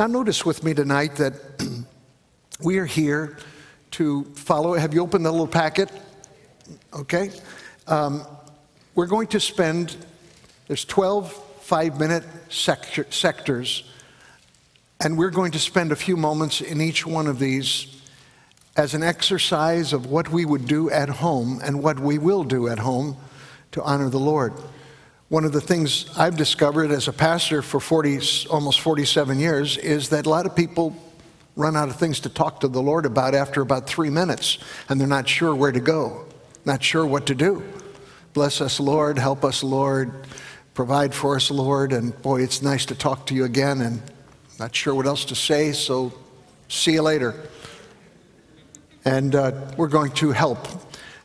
Now, 0.00 0.06
notice 0.06 0.46
with 0.46 0.64
me 0.64 0.72
tonight 0.72 1.16
that 1.16 1.34
we 2.62 2.78
are 2.78 2.86
here 2.86 3.36
to 3.90 4.24
follow. 4.34 4.72
Have 4.72 4.94
you 4.94 5.02
opened 5.02 5.26
the 5.26 5.30
little 5.30 5.46
packet? 5.46 5.92
Okay. 6.94 7.30
Um, 7.86 8.24
we're 8.94 9.04
going 9.04 9.26
to 9.26 9.38
spend, 9.38 9.94
there's 10.68 10.86
12 10.86 11.30
five 11.60 12.00
minute 12.00 12.24
sector, 12.48 13.06
sectors, 13.10 13.92
and 15.00 15.18
we're 15.18 15.28
going 15.28 15.52
to 15.52 15.58
spend 15.58 15.92
a 15.92 15.96
few 15.96 16.16
moments 16.16 16.62
in 16.62 16.80
each 16.80 17.04
one 17.04 17.26
of 17.26 17.38
these 17.38 18.00
as 18.78 18.94
an 18.94 19.02
exercise 19.02 19.92
of 19.92 20.06
what 20.06 20.30
we 20.30 20.46
would 20.46 20.66
do 20.66 20.88
at 20.88 21.10
home 21.10 21.60
and 21.62 21.82
what 21.82 22.00
we 22.00 22.16
will 22.16 22.44
do 22.44 22.68
at 22.68 22.78
home 22.78 23.18
to 23.72 23.82
honor 23.82 24.08
the 24.08 24.18
Lord. 24.18 24.54
One 25.30 25.44
of 25.44 25.52
the 25.52 25.60
things 25.60 26.06
I've 26.18 26.36
discovered 26.36 26.90
as 26.90 27.06
a 27.06 27.12
pastor 27.12 27.62
for 27.62 27.78
40, 27.78 28.48
almost 28.50 28.80
47 28.80 29.38
years 29.38 29.76
is 29.76 30.08
that 30.08 30.26
a 30.26 30.28
lot 30.28 30.44
of 30.44 30.56
people 30.56 30.96
run 31.54 31.76
out 31.76 31.88
of 31.88 31.94
things 31.94 32.18
to 32.20 32.28
talk 32.28 32.58
to 32.60 32.68
the 32.68 32.82
Lord 32.82 33.06
about 33.06 33.32
after 33.32 33.60
about 33.60 33.86
three 33.86 34.10
minutes, 34.10 34.58
and 34.88 35.00
they're 35.00 35.06
not 35.06 35.28
sure 35.28 35.54
where 35.54 35.70
to 35.70 35.78
go, 35.78 36.26
not 36.64 36.82
sure 36.82 37.06
what 37.06 37.26
to 37.26 37.36
do. 37.36 37.62
Bless 38.32 38.60
us, 38.60 38.80
Lord, 38.80 39.20
help 39.20 39.44
us, 39.44 39.62
Lord, 39.62 40.26
provide 40.74 41.14
for 41.14 41.36
us, 41.36 41.48
Lord, 41.48 41.92
and 41.92 42.20
boy, 42.22 42.42
it's 42.42 42.60
nice 42.60 42.84
to 42.86 42.96
talk 42.96 43.26
to 43.26 43.34
you 43.36 43.44
again, 43.44 43.82
and 43.82 44.02
not 44.58 44.74
sure 44.74 44.96
what 44.96 45.06
else 45.06 45.24
to 45.26 45.36
say, 45.36 45.70
so 45.70 46.12
see 46.66 46.94
you 46.94 47.02
later. 47.02 47.40
And 49.04 49.36
uh, 49.36 49.52
we're 49.76 49.86
going 49.86 50.10
to 50.14 50.32
help 50.32 50.66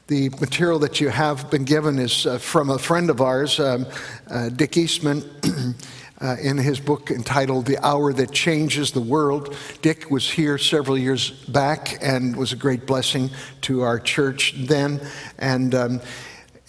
the 0.07 0.29
material 0.39 0.77
that 0.79 1.01
you 1.01 1.09
have 1.09 1.49
been 1.49 1.63
given 1.63 1.97
is 1.97 2.27
uh, 2.27 2.37
from 2.37 2.69
a 2.69 2.77
friend 2.77 3.09
of 3.09 3.21
ours, 3.21 3.59
um, 3.59 3.87
uh, 4.29 4.49
Dick 4.49 4.77
Eastman, 4.77 5.23
uh, 6.21 6.35
in 6.39 6.57
his 6.57 6.79
book 6.79 7.09
entitled 7.09 7.65
The 7.65 7.83
Hour 7.83 8.13
That 8.13 8.31
Changes 8.31 8.91
the 8.91 9.01
World. 9.01 9.55
Dick 9.81 10.11
was 10.11 10.29
here 10.29 10.59
several 10.59 10.95
years 10.95 11.31
back 11.45 11.97
and 12.01 12.35
was 12.35 12.53
a 12.53 12.55
great 12.55 12.85
blessing 12.85 13.31
to 13.61 13.81
our 13.81 13.99
church 13.99 14.53
then. 14.67 15.01
And, 15.39 15.73
um, 15.73 16.01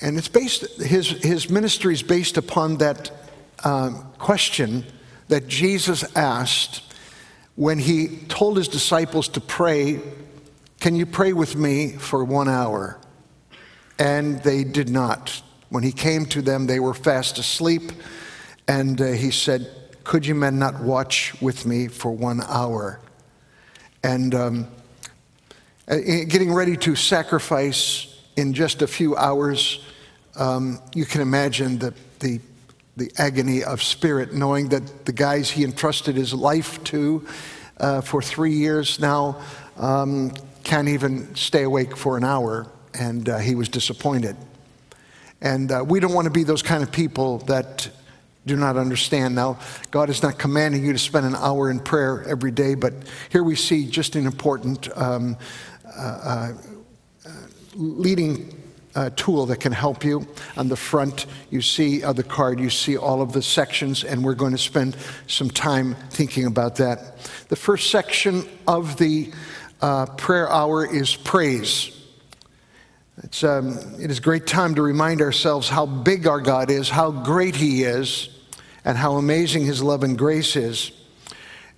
and 0.00 0.17
it's 0.17 0.28
based, 0.28 0.81
his, 0.81 1.11
his 1.11 1.50
ministry 1.50 1.93
is 1.93 2.03
based 2.03 2.39
upon 2.39 2.78
that 2.78 3.11
um, 3.65 4.12
question 4.19 4.83
that 5.28 5.47
Jesus 5.47 6.05
asked 6.17 6.83
when 7.55 7.78
he 7.78 8.17
told 8.28 8.56
his 8.56 8.69
disciples 8.69 9.28
to 9.28 9.43
pray, 9.43 10.00
Can 10.81 10.97
you 10.97 11.05
pray 11.05 11.34
with 11.34 11.55
me 11.55 11.93
for 11.93 12.25
one 12.25 12.48
hour? 12.48 12.98
And 13.99 14.43
they 14.43 14.65
did 14.65 14.89
not. 14.89 15.43
When 15.69 15.83
he 15.83 15.93
came 15.93 16.27
to 16.27 16.43
them, 16.43 16.67
they 16.67 16.81
were 16.81 16.95
fast 16.95 17.39
asleep. 17.39 17.93
And 18.69 19.01
uh, 19.01 19.13
he 19.13 19.31
said, 19.31 19.71
Could 20.05 20.27
you 20.27 20.35
men 20.35 20.59
not 20.59 20.81
watch 20.81 21.35
with 21.41 21.67
me 21.67 21.89
for 21.89 22.13
one 22.13 22.43
hour? 22.43 23.01
And 24.03 24.35
um, 24.35 24.69
uh, 25.89 25.97
getting 26.29 26.53
ready 26.53 26.77
to 26.79 26.95
sacrifice 26.95 28.23
in 28.37 28.53
just 28.53 28.83
a 28.83 28.87
few 28.87 29.17
hours, 29.17 29.85
um, 30.37 30.81
you 30.95 31.07
can 31.07 31.21
imagine 31.21 31.79
the, 31.79 31.95
the, 32.21 32.41
the 32.97 33.11
agony 33.19 33.65
of 33.65 33.83
spirit, 33.83 34.33
knowing 34.33 34.69
that 34.69 35.07
the 35.07 35.13
guys 35.13 35.51
he 35.51 35.65
entrusted 35.65 36.17
his 36.17 36.35
life 36.35 36.83
to 36.85 37.27
uh, 37.79 38.01
for 38.01 38.23
three 38.23 38.53
years 38.53 39.01
now 39.01 39.41
um, 39.77 40.33
can't 40.65 40.89
even 40.89 41.35
stay 41.35 41.63
awake 41.63 41.97
for 41.97 42.17
an 42.17 42.25
hour 42.25 42.67
and 42.99 43.29
uh, 43.29 43.39
he 43.39 43.55
was 43.55 43.69
disappointed. 43.69 44.37
And 45.41 45.71
uh, 45.71 45.85
we 45.87 46.01
don't 46.01 46.13
want 46.13 46.25
to 46.27 46.31
be 46.31 46.45
those 46.45 46.63
kind 46.63 46.83
of 46.83 46.91
people 46.91 47.39
that 47.39 47.89
do 48.47 48.57
not 48.57 48.77
understand. 48.77 49.35
Now, 49.35 49.59
God 49.91 50.09
is 50.09 50.23
not 50.23 50.39
commanding 50.39 50.85
you 50.85 50.93
to 50.93 50.99
spend 50.99 51.27
an 51.27 51.35
hour 51.35 51.71
in 51.71 51.81
prayer 51.81 52.25
every 52.29 52.53
day, 52.53 52.75
but 52.75 52.95
here 53.31 53.43
we 53.43 53.57
see 53.57 53.87
just 53.87 54.17
an 54.17 54.27
important 54.27 54.89
um, 54.97 55.37
uh, 55.85 56.01
uh 56.01 56.53
leading 57.75 58.56
uh, 58.95 59.11
tool 59.17 59.47
that 59.47 59.61
can 59.61 59.73
help 59.73 60.03
you. 60.03 60.27
On 60.56 60.69
the 60.69 60.77
front, 60.77 61.27
you 61.51 61.61
see 61.61 62.03
of 62.03 62.17
the 62.17 62.23
card, 62.23 62.59
you 62.59 62.71
see 62.71 62.97
all 62.97 63.21
of 63.21 63.33
the 63.33 63.43
sections, 63.43 64.03
and 64.03 64.25
we're 64.25 64.35
going 64.35 64.53
to 64.53 64.59
spend 64.59 64.97
some 65.27 65.51
time 65.51 65.95
thinking 66.11 66.47
about 66.47 66.77
that. 66.77 67.19
The 67.49 67.56
first 67.56 67.91
section 67.91 68.49
of 68.67 68.97
the 68.97 69.31
uh, 69.83 70.06
prayer 70.06 70.51
hour 70.51 70.87
is 70.87 71.15
praise. 71.15 71.96
It's, 73.22 73.43
um, 73.44 73.78
it 73.99 74.10
is 74.10 74.19
a 74.19 74.22
great 74.22 74.47
time 74.47 74.75
to 74.75 74.82
remind 74.82 75.22
ourselves 75.22 75.71
how 75.71 75.87
big 75.87 76.27
our 76.27 76.41
God 76.41 76.71
is, 76.71 76.91
how 76.91 77.10
great 77.10 77.56
He 77.56 77.82
is, 77.82 78.28
and 78.84 78.99
how 78.99 79.15
amazing 79.15 79.65
His 79.65 79.82
love 79.82 80.03
and 80.03 80.19
grace 80.19 80.54
is. 80.54 80.93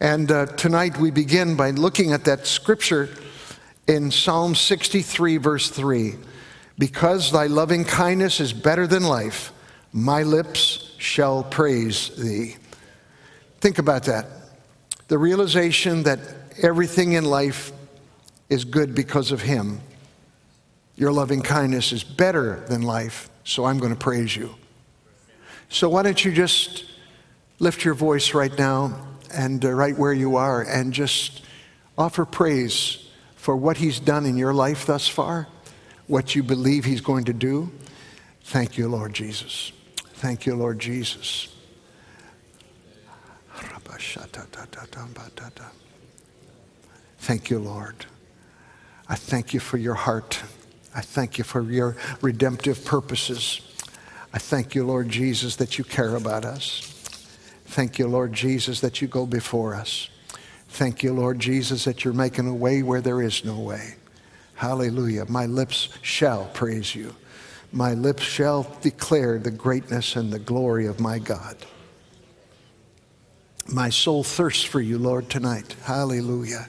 And 0.00 0.32
uh, 0.32 0.47
tonight 0.47 0.98
we 0.98 1.12
begin 1.12 1.54
by 1.54 1.71
looking 1.71 2.12
at 2.12 2.25
that 2.25 2.47
scripture 2.47 3.09
in 3.87 4.10
Psalm 4.10 4.56
63, 4.56 5.37
verse 5.37 5.71
3. 5.71 6.16
Because 6.77 7.31
thy 7.31 7.47
loving 7.47 7.84
kindness 7.84 8.41
is 8.41 8.53
better 8.53 8.88
than 8.88 9.04
life, 9.04 9.53
my 9.93 10.25
lips 10.25 10.93
shall 10.98 11.44
praise 11.44 12.09
thee. 12.16 12.56
Think 13.60 13.78
about 13.78 14.04
that. 14.04 14.27
The 15.06 15.19
realization 15.19 16.03
that 16.03 16.19
everything 16.60 17.12
in 17.12 17.25
life 17.25 17.71
is 18.48 18.65
good 18.65 18.93
because 18.93 19.31
of 19.31 19.41
Him 19.41 19.81
your 20.98 21.12
loving 21.12 21.42
kindness 21.42 21.92
is 21.92 22.03
better 22.03 22.64
than 22.69 22.82
life, 22.82 23.31
so 23.44 23.64
I'm 23.64 23.78
going 23.78 23.92
to 23.92 23.98
praise 23.98 24.34
you. 24.34 24.56
So 25.69 25.88
why 25.88 26.03
don't 26.03 26.22
you 26.25 26.32
just 26.32 26.86
lift 27.60 27.84
your 27.84 27.94
voice 27.94 28.34
right 28.34 28.56
now 28.59 29.06
and 29.32 29.64
uh, 29.64 29.70
right 29.70 29.97
where 29.97 30.12
you 30.12 30.34
are 30.34 30.62
and 30.62 30.92
just 30.92 31.44
offer 31.97 32.25
praise 32.25 33.09
for 33.36 33.54
what 33.56 33.76
he's 33.76 34.00
done 34.00 34.26
in 34.26 34.36
your 34.36 34.53
life 34.53 34.86
thus 34.86 35.06
far, 35.06 35.47
what 36.09 36.34
you 36.34 36.42
believe 36.42 36.84
he's 36.84 37.00
going 37.00 37.26
to 37.26 37.32
do. 37.32 37.70
Thank 38.42 38.76
you, 38.76 38.88
Lord 38.88 39.15
Jesus. 39.15 39.70
Thank 40.15 40.47
you, 40.47 40.56
Lord 40.56 40.80
Jesus. 40.80 41.54
Thank 47.19 47.50
you, 47.50 47.60
Lord. 47.60 48.06
I 49.09 49.15
thank 49.15 49.54
you 49.54 49.60
for 49.60 49.76
your 49.76 49.94
heart. 49.94 50.42
I 50.94 51.00
thank 51.00 51.38
you 51.38 51.44
for 51.44 51.62
your 51.62 51.97
redemptive 52.21 52.84
purposes. 52.84 53.60
I 54.32 54.38
thank 54.38 54.75
you, 54.75 54.84
Lord 54.84 55.09
Jesus, 55.09 55.56
that 55.56 55.78
you 55.78 55.84
care 55.84 56.16
about 56.16 56.44
us. 56.44 56.81
Thank 57.66 57.99
you, 57.99 58.09
Lord 58.09 58.32
Jesus, 58.32 58.81
that 58.81 59.00
you 59.00 59.09
go 59.09 59.27
before 59.27 59.75
us. 59.75 60.09
Thank 60.69 61.03
you, 61.03 61.12
Lord 61.12 61.38
Jesus, 61.38 61.84
that 61.84 62.04
you're 62.04 62.15
making 62.15 62.47
a 62.47 62.54
way 62.54 62.82
where 62.82 63.00
there 63.00 63.22
is 63.22 63.44
no 63.44 63.59
way. 63.59 63.94
Hallelujah. 64.54 65.25
My 65.28 65.47
lips 65.47 65.88
shall 66.03 66.47
praise 66.47 66.94
you. 66.94 67.15
My 67.72 67.94
lips 67.94 68.22
shall 68.22 68.66
declare 68.81 69.38
the 69.38 69.50
greatness 69.50 70.16
and 70.16 70.32
the 70.32 70.38
glory 70.38 70.87
of 70.87 71.00
my 71.00 71.19
God. 71.19 71.56
My 73.71 73.91
soul 73.91 74.25
thirsts 74.25 74.65
for 74.65 74.81
you, 74.81 74.98
Lord, 74.98 75.28
tonight. 75.28 75.77
Hallelujah. 75.84 76.69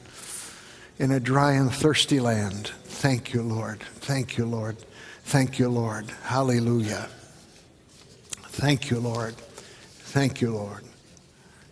In 0.97 1.11
a 1.11 1.19
dry 1.19 1.53
and 1.53 1.71
thirsty 1.73 2.19
land. 2.19 2.71
Thank 2.99 3.33
you, 3.33 3.41
Lord. 3.43 3.79
Thank 4.01 4.37
you, 4.37 4.43
Lord. 4.43 4.75
Thank 5.23 5.57
you, 5.57 5.69
Lord. 5.69 6.11
Hallelujah. 6.23 7.07
Thank 8.59 8.91
you, 8.91 8.99
Lord. 8.99 9.35
Thank 10.11 10.41
you, 10.41 10.51
Lord. 10.51 10.83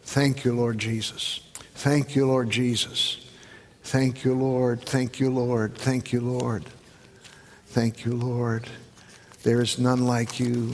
Thank 0.03 0.45
you, 0.45 0.53
Lord 0.53 0.77
Jesus. 0.77 1.41
Thank 1.75 2.15
you, 2.15 2.25
Lord 2.27 2.49
Jesus. 2.49 3.29
Thank 3.83 4.23
you, 4.23 4.35
Lord. 4.35 4.81
Thank 4.83 5.19
you, 5.19 5.29
Lord. 5.29 5.77
Thank 5.77 6.13
you, 6.13 6.21
Lord. 6.21 6.63
Thank 7.71 8.05
you, 8.05 8.13
Lord. 8.13 8.65
There 9.43 9.61
is 9.61 9.77
none 9.77 10.05
like 10.05 10.39
you. 10.39 10.71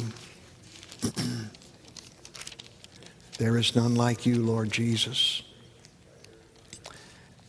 there 3.39 3.57
is 3.57 3.75
none 3.75 3.95
like 3.95 4.27
you, 4.27 4.35
Lord 4.35 4.71
Jesus. 4.71 5.41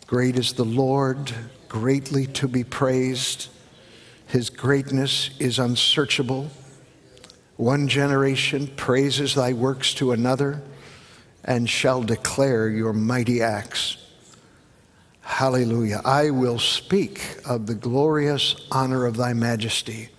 Great 0.07 0.39
is 0.39 0.55
the 0.55 0.65
Lord 0.65 1.31
greatly 1.75 2.25
to 2.25 2.47
be 2.47 2.63
praised. 2.63 3.49
His 4.29 4.49
greatness 4.49 5.31
is 5.41 5.59
unsearchable. 5.59 6.49
One 7.57 7.89
generation 7.89 8.69
praises 8.77 9.35
thy 9.35 9.55
works 9.55 9.93
to 9.95 10.13
another 10.13 10.63
and 11.45 11.69
shall 11.69 12.05
declare 12.05 12.69
your 12.69 12.93
mighty 12.93 13.43
acts. 13.43 13.97
Hallelujah. 15.23 16.01
I 16.05 16.31
will 16.31 16.61
speak 16.61 17.21
of 17.45 17.67
the 17.67 17.75
glorious 17.75 18.55
honor 18.71 19.05
of 19.05 19.17
thy 19.17 19.33
majesty 19.33 20.11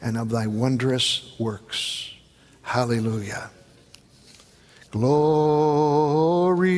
and 0.00 0.16
of 0.16 0.30
thy 0.30 0.46
wondrous 0.46 1.34
works. 1.38 2.14
Hallelujah. 2.62 3.50
Glory, 4.94 6.70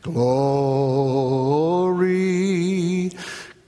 glory, 0.00 0.32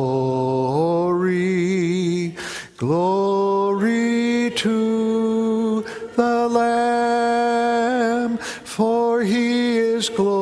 glory 2.76 4.52
to 4.58 5.86
the 6.18 6.50
Lamb, 6.50 8.38
for 8.38 9.24
he 9.24 9.78
is 9.78 10.10
glorious. 10.10 10.39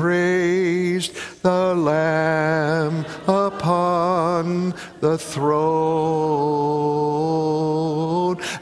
Praised, 0.00 1.12
the 1.42 1.74
Lamb 1.74 3.04
upon 3.28 4.72
the 5.00 5.18
throne. 5.18 5.60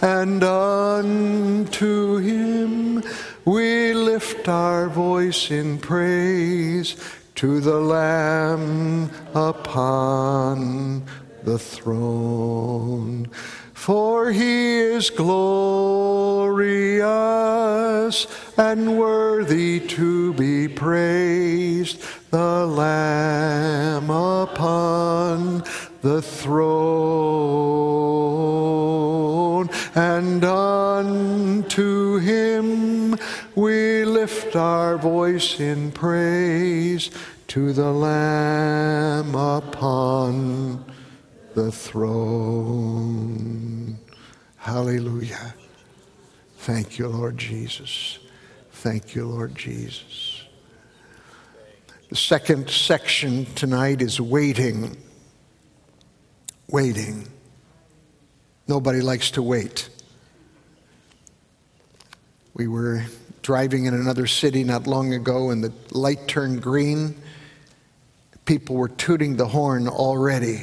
And 0.01 0.43
unto 0.43 2.17
him 2.17 3.05
we 3.45 3.95
lift 3.95 4.49
our 4.49 4.89
voice 4.89 5.53
in 5.53 5.79
praise 5.79 6.97
to 7.37 7.61
the 7.61 7.79
Lamb 7.79 9.11
upon 9.33 11.05
the 11.45 11.59
throne. 11.59 13.31
For 13.89 14.31
he 14.33 14.81
is 14.81 15.09
glorious 15.09 15.47
and 18.59 18.99
worthy 18.99 19.81
to 19.81 20.35
be 20.35 20.69
praised, 20.69 22.03
the 22.31 22.67
Lamb 22.67 24.11
upon 24.11 25.65
the 26.03 26.21
throne. 26.21 26.91
And 29.95 30.45
unto 30.45 32.19
him 32.19 33.17
we 33.55 34.05
lift 34.05 34.55
our 34.55 34.99
voice 34.99 35.59
in 35.61 35.93
praise 35.93 37.11
to 37.47 37.73
the 37.73 37.91
Lamb 37.91 39.35
upon 39.35 40.85
the 41.59 41.73
throne. 41.73 43.19
Hallelujah. 44.59 45.55
Thank 46.59 47.01
you, 47.01 47.09
Lord 47.09 47.37
Jesus. 47.37 48.21
Thank 48.71 49.17
you, 49.17 49.27
Lord 49.27 49.57
Jesus. 49.57 50.45
The 52.11 52.17
second 52.17 52.71
section 52.71 53.45
tonight 53.57 54.03
is 54.03 54.21
waiting. 54.21 54.97
Waiting. 56.71 57.27
Nobody 58.69 59.01
likes 59.01 59.33
to 59.33 59.43
wait. 59.43 59.89
We 62.55 62.69
were 62.69 63.05
driving 63.43 63.87
in 63.87 63.95
another 63.95 64.29
city 64.29 64.63
not 64.63 64.87
long 64.87 65.13
ago 65.13 65.51
and 65.51 65.65
the 65.65 65.73
light 65.91 66.29
turned 66.29 66.63
green. 66.63 67.17
People 68.45 68.77
were 68.77 68.89
tooting 68.89 69.35
the 69.37 69.49
horn 69.49 69.89
already 69.89 70.63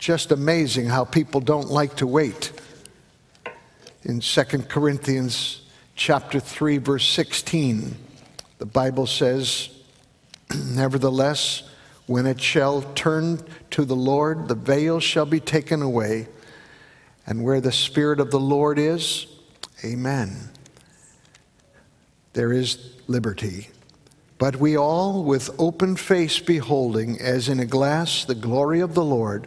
just 0.00 0.32
amazing 0.32 0.86
how 0.86 1.04
people 1.04 1.40
don't 1.40 1.70
like 1.70 1.96
to 1.96 2.06
wait. 2.06 2.52
In 4.02 4.20
2 4.20 4.42
Corinthians 4.66 5.60
chapter 5.94 6.40
3 6.40 6.78
verse 6.78 7.06
16, 7.06 7.94
the 8.58 8.66
Bible 8.66 9.06
says, 9.06 9.68
"Nevertheless, 10.56 11.62
when 12.06 12.26
it 12.26 12.40
shall 12.40 12.80
turn 12.94 13.40
to 13.72 13.84
the 13.84 13.94
Lord, 13.94 14.48
the 14.48 14.54
veil 14.54 15.00
shall 15.00 15.26
be 15.26 15.38
taken 15.38 15.82
away, 15.82 16.28
and 17.26 17.44
where 17.44 17.60
the 17.60 17.70
spirit 17.70 18.20
of 18.20 18.30
the 18.30 18.40
Lord 18.40 18.78
is, 18.78 19.26
amen. 19.84 20.48
There 22.32 22.54
is 22.54 22.94
liberty." 23.06 23.68
But 24.38 24.56
we 24.56 24.74
all, 24.74 25.22
with 25.22 25.50
open 25.58 25.96
face 25.96 26.38
beholding, 26.38 27.20
as 27.20 27.50
in 27.50 27.60
a 27.60 27.66
glass, 27.66 28.24
the 28.24 28.34
glory 28.34 28.80
of 28.80 28.94
the 28.94 29.04
Lord, 29.04 29.46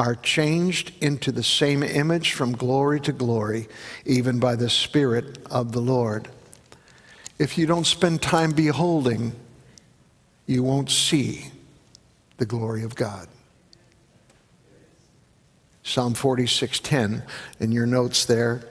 are 0.00 0.14
changed 0.14 0.92
into 1.02 1.30
the 1.30 1.42
same 1.42 1.82
image 1.82 2.32
from 2.32 2.52
glory 2.52 2.98
to 2.98 3.12
glory, 3.12 3.68
even 4.06 4.40
by 4.40 4.56
the 4.56 4.70
Spirit 4.70 5.38
of 5.50 5.72
the 5.72 5.80
Lord. 5.80 6.26
If 7.38 7.58
you 7.58 7.66
don't 7.66 7.86
spend 7.86 8.22
time 8.22 8.52
beholding, 8.52 9.32
you 10.46 10.62
won't 10.62 10.90
see 10.90 11.48
the 12.38 12.46
glory 12.46 12.82
of 12.82 12.94
God. 12.94 13.28
Psalm 15.82 16.14
46:10 16.14 17.22
in 17.58 17.70
your 17.70 17.84
notes 17.84 18.24
there. 18.24 18.64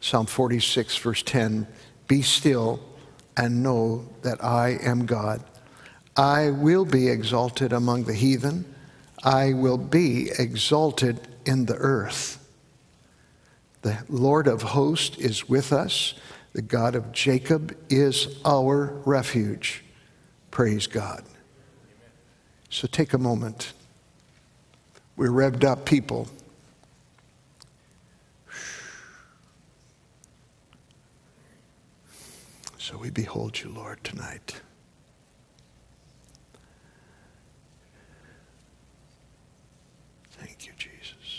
Psalm 0.00 0.24
46 0.24 0.96
verse 0.96 1.22
10, 1.22 1.66
be 2.06 2.22
still 2.22 2.80
and 3.36 3.62
know 3.62 4.08
that 4.22 4.42
I 4.42 4.78
am 4.80 5.04
God. 5.04 5.44
I 6.16 6.48
will 6.48 6.86
be 6.86 7.08
exalted 7.08 7.74
among 7.74 8.04
the 8.04 8.14
heathen. 8.14 8.64
I 9.24 9.52
will 9.52 9.78
be 9.78 10.30
exalted 10.38 11.20
in 11.44 11.66
the 11.66 11.76
earth. 11.76 12.38
The 13.82 13.98
Lord 14.08 14.46
of 14.46 14.62
hosts 14.62 15.16
is 15.18 15.48
with 15.48 15.72
us. 15.72 16.14
The 16.52 16.62
God 16.62 16.94
of 16.94 17.12
Jacob 17.12 17.76
is 17.88 18.40
our 18.44 18.86
refuge. 19.04 19.84
Praise 20.50 20.86
God. 20.86 21.24
So 22.70 22.86
take 22.86 23.12
a 23.12 23.18
moment. 23.18 23.72
We're 25.16 25.30
revved 25.30 25.64
up 25.64 25.84
people. 25.84 26.28
So 32.78 32.96
we 32.96 33.10
behold 33.10 33.60
you, 33.60 33.70
Lord, 33.70 34.02
tonight. 34.02 34.60
Thank 40.30 40.66
you, 40.66 40.72
Jesus. 40.78 41.38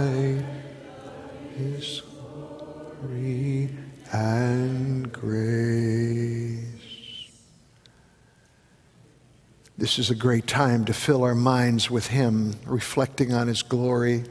This 9.91 9.99
is 9.99 10.09
a 10.09 10.15
great 10.15 10.47
time 10.47 10.85
to 10.85 10.93
fill 10.93 11.23
our 11.23 11.35
minds 11.35 11.91
with 11.91 12.07
Him, 12.07 12.55
reflecting 12.65 13.33
on 13.33 13.47
His 13.47 13.61
glory, 13.61 14.23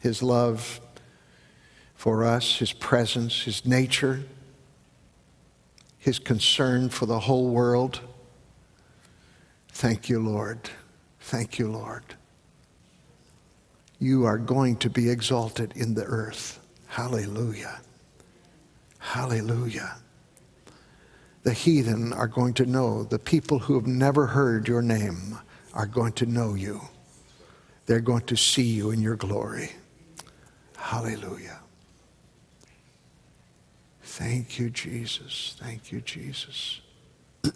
His 0.00 0.20
love 0.20 0.80
for 1.94 2.24
us, 2.24 2.58
His 2.58 2.72
presence, 2.72 3.44
His 3.44 3.64
nature 3.64 4.24
his 6.06 6.20
concern 6.20 6.88
for 6.88 7.04
the 7.06 7.18
whole 7.18 7.48
world. 7.48 7.98
Thank 9.70 10.08
you, 10.08 10.20
Lord. 10.20 10.70
Thank 11.18 11.58
you, 11.58 11.68
Lord. 11.68 12.04
You 13.98 14.24
are 14.24 14.38
going 14.38 14.76
to 14.76 14.88
be 14.88 15.10
exalted 15.10 15.72
in 15.74 15.94
the 15.94 16.04
earth. 16.04 16.60
Hallelujah. 16.86 17.80
Hallelujah. 18.98 19.96
The 21.46 21.52
heathen 21.52 22.12
are 22.12 22.26
going 22.26 22.54
to 22.54 22.66
know, 22.66 23.04
the 23.04 23.20
people 23.20 23.60
who 23.60 23.76
have 23.76 23.86
never 23.86 24.26
heard 24.26 24.66
your 24.66 24.82
name 24.82 25.38
are 25.72 25.86
going 25.86 26.12
to 26.14 26.26
know 26.26 26.54
you. 26.54 26.80
They're 27.86 28.00
going 28.00 28.24
to 28.24 28.34
see 28.36 28.64
you 28.64 28.90
in 28.90 29.00
your 29.00 29.14
glory. 29.14 29.70
Hallelujah. 30.76 31.60
Thank 34.02 34.58
you, 34.58 34.70
Jesus. 34.70 35.54
Thank 35.60 35.92
you, 35.92 36.00
Jesus. 36.00 36.80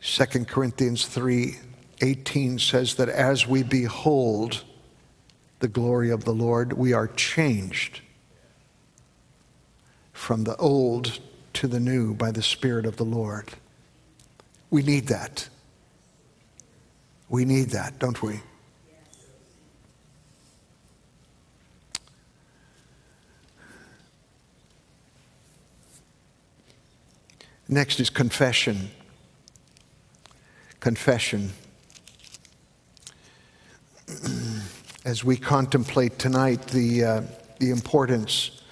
Second 0.00 0.48
Corinthians 0.48 1.06
3 1.06 1.54
18 2.00 2.58
says 2.58 2.96
that 2.96 3.08
as 3.08 3.46
we 3.46 3.62
behold 3.62 4.64
the 5.60 5.68
glory 5.68 6.10
of 6.10 6.24
the 6.24 6.32
Lord. 6.32 6.74
We 6.74 6.92
are 6.92 7.08
changed 7.08 8.00
from 10.12 10.44
the 10.44 10.56
old 10.56 11.20
to 11.54 11.68
the 11.68 11.80
new 11.80 12.14
by 12.14 12.30
the 12.30 12.42
Spirit 12.42 12.86
of 12.86 12.96
the 12.96 13.04
Lord. 13.04 13.50
We 14.70 14.82
need 14.82 15.08
that. 15.08 15.48
We 17.28 17.44
need 17.44 17.70
that, 17.70 17.98
don't 17.98 18.22
we? 18.22 18.40
Next 27.68 27.98
is 27.98 28.10
confession. 28.10 28.90
Confession. 30.80 31.52
As 35.04 35.22
we 35.22 35.36
contemplate 35.36 36.18
tonight 36.18 36.68
the, 36.68 37.04
uh, 37.04 37.22
the 37.58 37.70
importance 37.70 38.62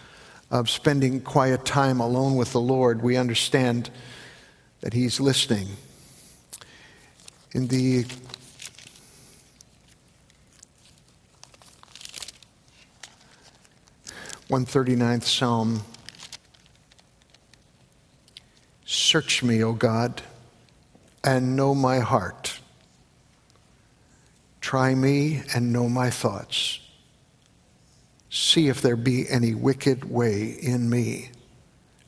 of 0.51 0.71
spending 0.71 1.21
quiet 1.21 1.67
time 1.67 2.01
alone 2.01 2.37
with 2.37 2.53
the 2.53 2.61
Lord, 2.61 3.03
we 3.03 3.19
understand 3.19 3.91
that 4.81 4.95
He's 4.95 5.21
listening. 5.21 5.69
In 7.53 7.69
the 7.69 8.07
139th 14.49 15.25
Psalm. 15.25 15.83
Search 18.87 19.43
me, 19.43 19.63
O 19.63 19.73
God, 19.73 20.23
and 21.23 21.57
know 21.57 21.75
my 21.75 22.01
heart. 22.01 22.59
Try 24.73 24.95
me 24.95 25.43
and 25.55 25.71
know 25.71 25.87
my 25.87 26.09
thoughts. 26.09 26.81
See 28.31 28.69
if 28.69 28.81
there 28.81 28.97
be 28.97 29.29
any 29.29 29.55
wicked 29.55 30.11
way 30.11 30.45
in 30.45 30.89
me, 30.89 31.29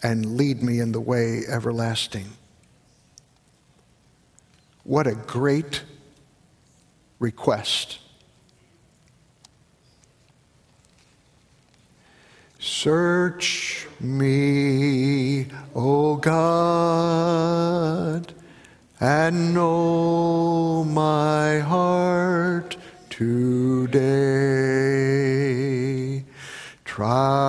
and 0.03 0.39
lead 0.39 0.63
me 0.63 0.81
in 0.81 0.93
the 0.93 0.99
way 0.99 1.43
everlasting. 1.47 2.25
What 4.83 5.07
a 5.07 5.15
great 5.15 5.83
request 7.19 7.99
Search 12.59 13.87
me, 14.01 15.49
O 15.75 16.17
God, 16.17 17.13
and 19.05 19.53
know 19.53 20.83
my 20.85 21.59
heart 21.59 22.75
today. 23.11 24.01
Try 26.87 27.44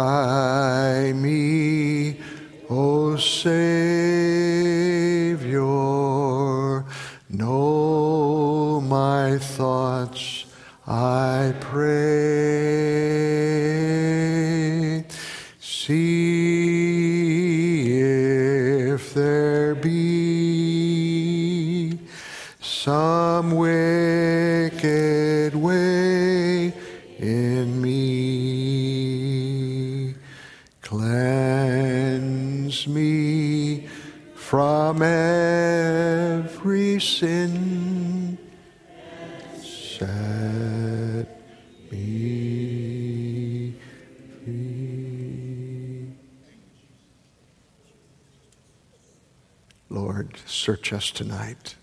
search 50.65 50.93
us 50.93 51.11
tonight. 51.11 51.75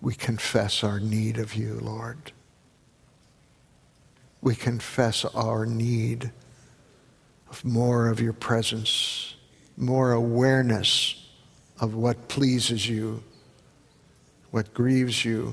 We 0.00 0.14
confess 0.14 0.82
our 0.82 0.98
need 0.98 1.36
of 1.36 1.54
you, 1.54 1.78
Lord. 1.82 2.32
We 4.40 4.54
confess 4.54 5.26
our 5.26 5.66
need 5.66 6.32
of 7.50 7.62
more 7.62 8.08
of 8.08 8.18
your 8.18 8.32
presence, 8.32 9.34
more 9.76 10.12
awareness 10.12 11.28
of 11.78 11.94
what 11.94 12.28
pleases 12.28 12.88
you, 12.88 13.22
what 14.52 14.72
grieves 14.72 15.22
you. 15.22 15.52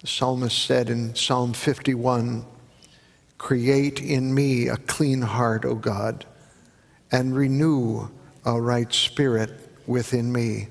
The 0.00 0.06
psalmist 0.06 0.64
said 0.64 0.88
in 0.88 1.14
Psalm 1.14 1.52
51 1.52 2.46
Create 3.36 4.00
in 4.00 4.32
me 4.32 4.68
a 4.68 4.78
clean 4.78 5.20
heart, 5.20 5.66
O 5.66 5.74
God, 5.74 6.24
and 7.12 7.36
renew 7.36 8.08
a 8.48 8.60
right 8.60 8.92
spirit 8.94 9.50
within 9.86 10.32
me. 10.32 10.68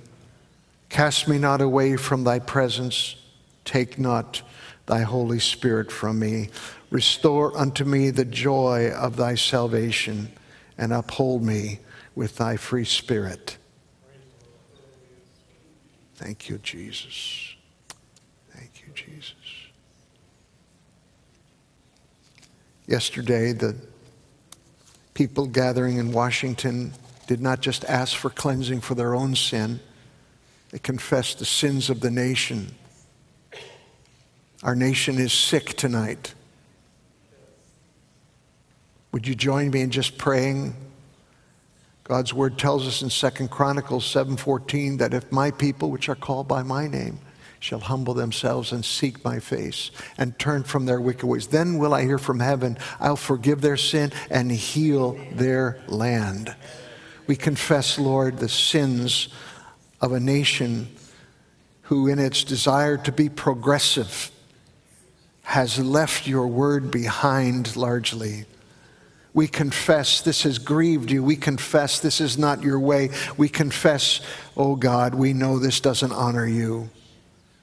Cast 0.89 1.27
me 1.27 1.38
not 1.38 1.62
away 1.62 1.96
from 1.96 2.24
thy 2.24 2.39
presence, 2.39 3.15
take 3.65 4.00
not 4.00 4.41
thy 4.88 5.01
Holy 5.01 5.38
Spirit 5.38 5.91
from 5.91 6.17
me. 6.17 6.50
Restore 6.89 7.55
unto 7.55 7.84
me 7.84 8.10
the 8.10 8.25
joy 8.25 8.89
of 8.91 9.15
thy 9.15 9.36
salvation, 9.36 10.31
and 10.77 10.91
uphold 10.91 11.43
me 11.43 11.79
with 12.15 12.38
thy 12.38 12.57
free 12.57 12.86
spirit. 12.86 13.57
Thank 16.15 16.50
you, 16.50 16.57
Jesus. 16.57 17.53
Thank 18.55 18.81
you, 18.86 18.91
Jesus. 18.96 19.36
Yesterday, 22.88 23.51
the 23.51 23.75
people 25.13 25.46
gathering 25.46 25.98
in 25.98 26.12
Washington 26.12 26.93
did 27.27 27.41
not 27.41 27.62
just 27.62 27.86
ask 27.86 28.15
for 28.15 28.29
cleansing 28.29 28.81
for 28.81 28.96
their 28.96 29.13
own 29.13 29.36
sin, 29.36 29.79
they 30.72 30.79
confessed 30.79 31.39
the 31.39 31.46
sins 31.46 31.89
of 31.89 32.00
the 32.00 32.12
nation. 32.12 32.74
Our 34.63 34.75
nation 34.75 35.19
is 35.19 35.31
sick 35.31 35.75
tonight. 35.75 36.34
Would 39.12 39.27
you 39.27 39.36
join 39.36 39.69
me 39.69 39.81
in 39.81 39.91
just 39.91 40.17
praying? 40.17 40.75
God's 42.03 42.34
word 42.34 42.57
tells 42.57 42.88
us 42.88 43.01
in 43.01 43.10
2 43.10 43.50
Chronicles 43.50 44.05
7:14 44.05 44.98
that 44.98 45.13
if 45.13 45.31
my 45.31 45.51
people 45.51 45.91
which 45.91 46.10
are 46.10 46.15
called 46.15 46.48
by 46.48 46.63
my 46.63 46.88
name 46.88 47.19
shall 47.60 47.79
humble 47.79 48.13
themselves 48.13 48.72
and 48.72 48.86
seek 48.86 49.24
my 49.25 49.39
face 49.39 49.91
and 50.17 50.38
turn 50.38 50.63
from 50.63 50.86
their 50.86 51.01
wicked 51.01 51.25
ways, 51.25 51.48
then 51.48 51.77
will 51.77 51.93
I 51.93 52.03
hear 52.03 52.17
from 52.17 52.39
heaven, 52.39 52.77
I'll 53.00 53.15
forgive 53.15 53.62
their 53.62 53.77
sin 53.77 54.12
and 54.29 54.51
heal 54.51 55.17
their 55.34 55.79
land. 55.88 56.55
We 57.27 57.36
confess, 57.36 58.00
Lord, 58.00 58.39
the 58.39 58.50
sins 58.50 59.29
of 60.01 60.13
a 60.13 60.19
nation 60.19 60.88
who 61.84 62.07
in 62.07 62.19
its 62.19 62.43
desire 62.43 62.98
to 62.98 63.12
be 63.12 63.29
progressive 63.29 64.31
has 65.43 65.79
left 65.79 66.27
your 66.27 66.48
word 66.48 66.91
behind 66.91 67.75
largely. 67.75 68.46
We 69.34 69.48
confess 69.48 70.22
this 70.22 70.43
has 70.43 70.57
grieved 70.57 71.12
you. 71.12 71.24
We 71.24 71.36
confess 71.36 72.00
this 72.00 72.19
is 72.19 72.38
not 72.38 72.63
your 72.63 72.79
way. 72.79 73.12
We 73.38 73.50
confess, 73.50 74.19
oh 74.57 74.75
God, 74.75 75.13
we 75.13 75.34
know 75.34 75.60
this 75.60 75.79
doesn't 75.79 76.12
honor 76.12 76.46
you. 76.48 76.89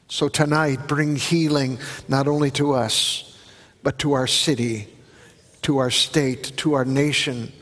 So 0.09 0.29
tonight, 0.29 0.87
bring 0.87 1.17
healing 1.17 1.79
not 2.07 2.29
only 2.29 2.51
to 2.53 2.75
us, 2.75 3.37
but 3.83 3.99
to 3.99 4.13
our 4.13 4.27
city, 4.27 4.89
to 5.63 5.79
our 5.79 5.91
state, 5.91 6.57
to 6.59 6.75
our 6.75 6.85
nation. 6.85 7.53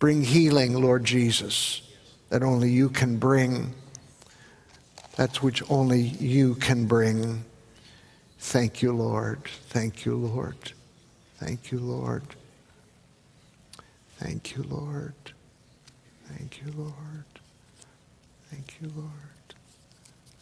Bring 0.00 0.22
healing, 0.22 0.72
Lord 0.80 1.04
Jesus, 1.04 1.82
that 2.30 2.42
only 2.42 2.70
you 2.70 2.88
can 2.88 3.18
bring. 3.18 3.74
That's 5.16 5.42
which 5.42 5.62
only 5.70 6.00
you 6.00 6.54
can 6.54 6.86
bring. 6.86 7.44
Thank 8.38 8.80
you, 8.80 8.94
Lord. 8.94 9.42
Thank 9.68 10.06
you, 10.06 10.16
Lord. 10.16 10.72
Thank 11.36 11.70
you, 11.70 11.78
Lord. 11.78 12.22
Thank 14.18 14.56
you, 14.56 14.62
Lord. 14.62 15.14
Thank 16.28 16.62
you, 16.62 16.72
Lord. 16.76 17.24
Thank 18.50 18.76
you, 18.80 18.90
Lord. 18.96 19.54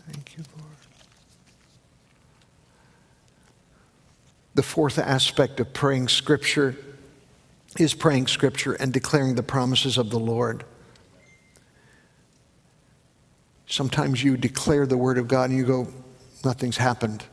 Thank 0.06 0.36
you, 0.36 0.44
Lord. 0.56 0.76
The 4.54 4.62
fourth 4.62 5.00
aspect 5.00 5.58
of 5.58 5.72
praying 5.72 6.08
Scripture 6.08 6.76
is 7.76 7.94
praying 7.94 8.28
Scripture 8.28 8.72
and 8.74 8.92
declaring 8.92 9.34
the 9.34 9.42
promises 9.42 9.98
of 9.98 10.10
the 10.10 10.18
Lord. 10.18 10.64
Sometimes 13.66 14.24
you 14.24 14.36
declare 14.36 14.86
the 14.86 14.96
Word 14.96 15.18
of 15.18 15.28
God 15.28 15.50
and 15.50 15.58
you 15.58 15.66
go, 15.66 15.86
nothing's 16.44 16.78
happened. 16.78 17.24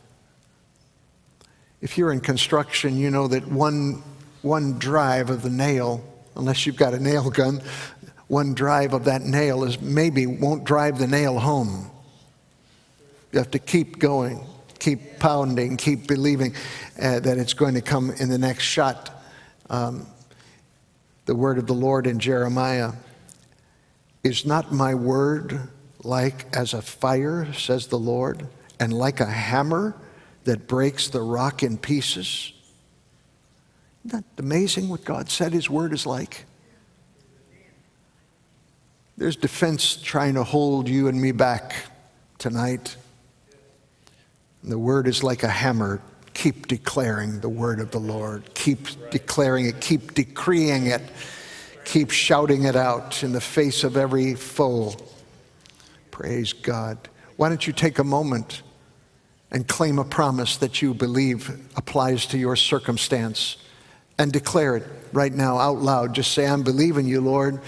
If 1.82 1.98
you're 1.98 2.12
in 2.12 2.20
construction, 2.20 2.98
you 2.98 3.10
know 3.10 3.27
that 3.27 3.48
one, 3.48 4.04
one 4.42 4.77
drive 4.77 5.30
of 5.30 5.42
the 5.42 5.50
nail, 5.50 6.04
unless 6.36 6.65
you've 6.65 6.75
got 6.75 6.94
a 6.94 7.00
nail 7.00 7.30
gun, 7.30 7.62
one 8.27 8.54
drive 8.54 8.94
of 8.94 9.06
that 9.06 9.22
nail 9.22 9.63
is 9.63 9.80
maybe 9.80 10.25
won't 10.25 10.63
drive 10.63 10.98
the 10.98 11.08
nail 11.08 11.39
home. 11.39 11.89
You 13.32 13.39
have 13.39 13.51
to 13.51 13.60
keep 13.60 14.00
going, 14.00 14.46
keep 14.80 15.20
pounding, 15.20 15.77
keep 15.77 16.08
believing 16.08 16.56
uh, 17.01 17.20
that 17.22 17.38
it's 17.38 17.54
going 17.54 17.75
to 17.75 17.82
come 17.82 18.12
in 18.12 18.30
the 18.30 18.38
next 18.38 18.63
shot. 18.63 19.24
Um, 19.70 20.08
the 21.25 21.36
word 21.36 21.58
of 21.58 21.67
the 21.67 21.74
Lord 21.74 22.08
in 22.08 22.20
Jeremiah 22.20 22.94
Is 24.24 24.46
not 24.46 24.72
my 24.72 24.96
word 24.96 25.60
like 26.03 26.55
as 26.55 26.74
a 26.74 26.82
fire, 26.82 27.51
says 27.53 27.88
the 27.88 28.00
Lord, 28.00 28.48
and 28.79 28.94
like 28.94 29.20
a 29.20 29.25
hammer 29.25 29.96
that 30.44 30.67
breaks 30.67 31.10
the 31.10 31.22
rock 31.22 31.63
in 31.63 31.77
pieces? 31.77 32.53
Isn't 34.05 34.22
that 34.22 34.41
amazing 34.41 34.89
what 34.89 35.03
God 35.03 35.29
said 35.29 35.51
his 35.53 35.70
word 35.70 35.94
is 35.94 36.05
like? 36.05 36.46
There's 39.17 39.36
defense 39.36 39.96
trying 39.96 40.34
to 40.36 40.44
hold 40.44 40.89
you 40.89 41.08
and 41.08 41.20
me 41.20 41.32
back 41.32 41.74
tonight. 42.38 42.96
And 44.62 44.72
the 44.72 44.77
word 44.77 45.08
is 45.08 45.24
like 45.24 45.44
a 45.44 45.50
hammer. 45.50 46.01
Keep 46.36 46.68
declaring 46.68 47.39
the 47.39 47.50
word 47.50 47.80
of 47.80 47.89
the 47.89 48.00
Lord. 48.00 48.54
Keep 48.54 49.10
declaring 49.10 49.65
it. 49.65 49.82
Keep 49.82 50.13
decreeing 50.13 50.86
it. 50.86 51.01
Keep 51.86 52.12
shouting 52.12 52.65
it 52.65 52.75
out 52.75 53.24
in 53.24 53.32
the 53.32 53.42
face 53.42 53.84
of 53.84 53.98
every 53.98 54.36
foe. 54.36 54.94
Praise 56.12 56.54
God. 56.54 56.98
Why 57.38 57.50
don't 57.50 57.65
you 57.65 57.74
take 57.74 57.98
a 57.98 58.04
moment 58.04 58.62
and 59.51 59.68
claim 59.68 59.98
a 59.98 60.04
promise 60.04 60.58
that 60.58 60.82
you 60.82 60.94
believe 60.94 61.50
applies 61.77 62.25
to 62.27 62.38
your 62.38 62.56
circumstance 62.56 63.58
and 64.18 64.32
declare 64.32 64.75
it 64.75 64.84
right 65.13 65.34
now 65.34 65.58
out 65.58 65.77
loud. 65.77 66.13
Just 66.13 66.34
say, 66.34 66.46
I'm 66.46 66.63
believing 66.63 67.08
you, 67.08 67.22
Lord, 67.22 67.62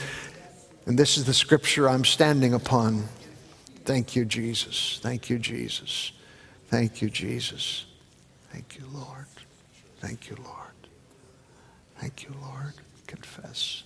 and 0.86 1.00
this 1.00 1.18
is 1.18 1.26
the 1.26 1.34
scripture 1.34 1.88
I'm 1.90 2.06
standing 2.06 2.54
upon. 2.54 3.08
Thank 3.86 4.16
you, 4.16 4.26
Jesus. 4.26 5.00
Thank 5.02 5.30
you, 5.30 5.40
Jesus. 5.40 6.12
Thank 6.70 7.02
you, 7.02 7.10
Jesus. 7.10 7.87
Thank 8.58 8.80
you, 8.80 8.88
Lord. 8.92 9.28
Thank 10.00 10.32
you, 10.32 10.36
Lord. 10.44 10.74
Thank 12.00 12.24
you, 12.24 12.34
Lord. 12.42 12.74
Confess 13.06 13.84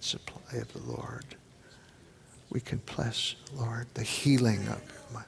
supply 0.00 0.58
of 0.58 0.72
the 0.72 0.80
Lord. 0.80 1.24
We 2.50 2.58
confess, 2.58 3.36
Lord, 3.54 3.86
the 3.94 4.02
healing 4.02 4.66
of 4.66 4.82
my. 5.14 5.22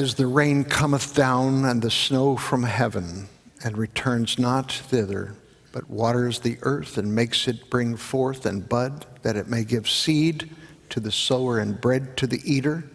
As 0.00 0.14
the 0.14 0.26
rain 0.26 0.64
cometh 0.64 1.14
down 1.14 1.66
and 1.66 1.82
the 1.82 1.90
snow 1.90 2.34
from 2.34 2.62
heaven, 2.62 3.28
and 3.62 3.76
returns 3.76 4.38
not 4.38 4.72
thither, 4.72 5.36
but 5.72 5.90
waters 5.90 6.38
the 6.38 6.56
earth 6.62 6.96
and 6.96 7.14
makes 7.14 7.46
it 7.46 7.68
bring 7.68 7.98
forth 7.98 8.46
and 8.46 8.66
bud, 8.66 9.04
that 9.20 9.36
it 9.36 9.48
may 9.48 9.62
give 9.62 9.90
seed 9.90 10.56
to 10.88 11.00
the 11.00 11.12
sower 11.12 11.58
and 11.58 11.82
bread 11.82 12.16
to 12.16 12.26
the 12.26 12.40
eater, 12.50 12.90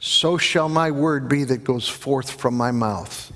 so 0.00 0.36
shall 0.36 0.68
my 0.68 0.90
word 0.90 1.28
be 1.28 1.44
that 1.44 1.62
goes 1.62 1.88
forth 1.88 2.32
from 2.32 2.56
my 2.56 2.72
mouth. 2.72 3.30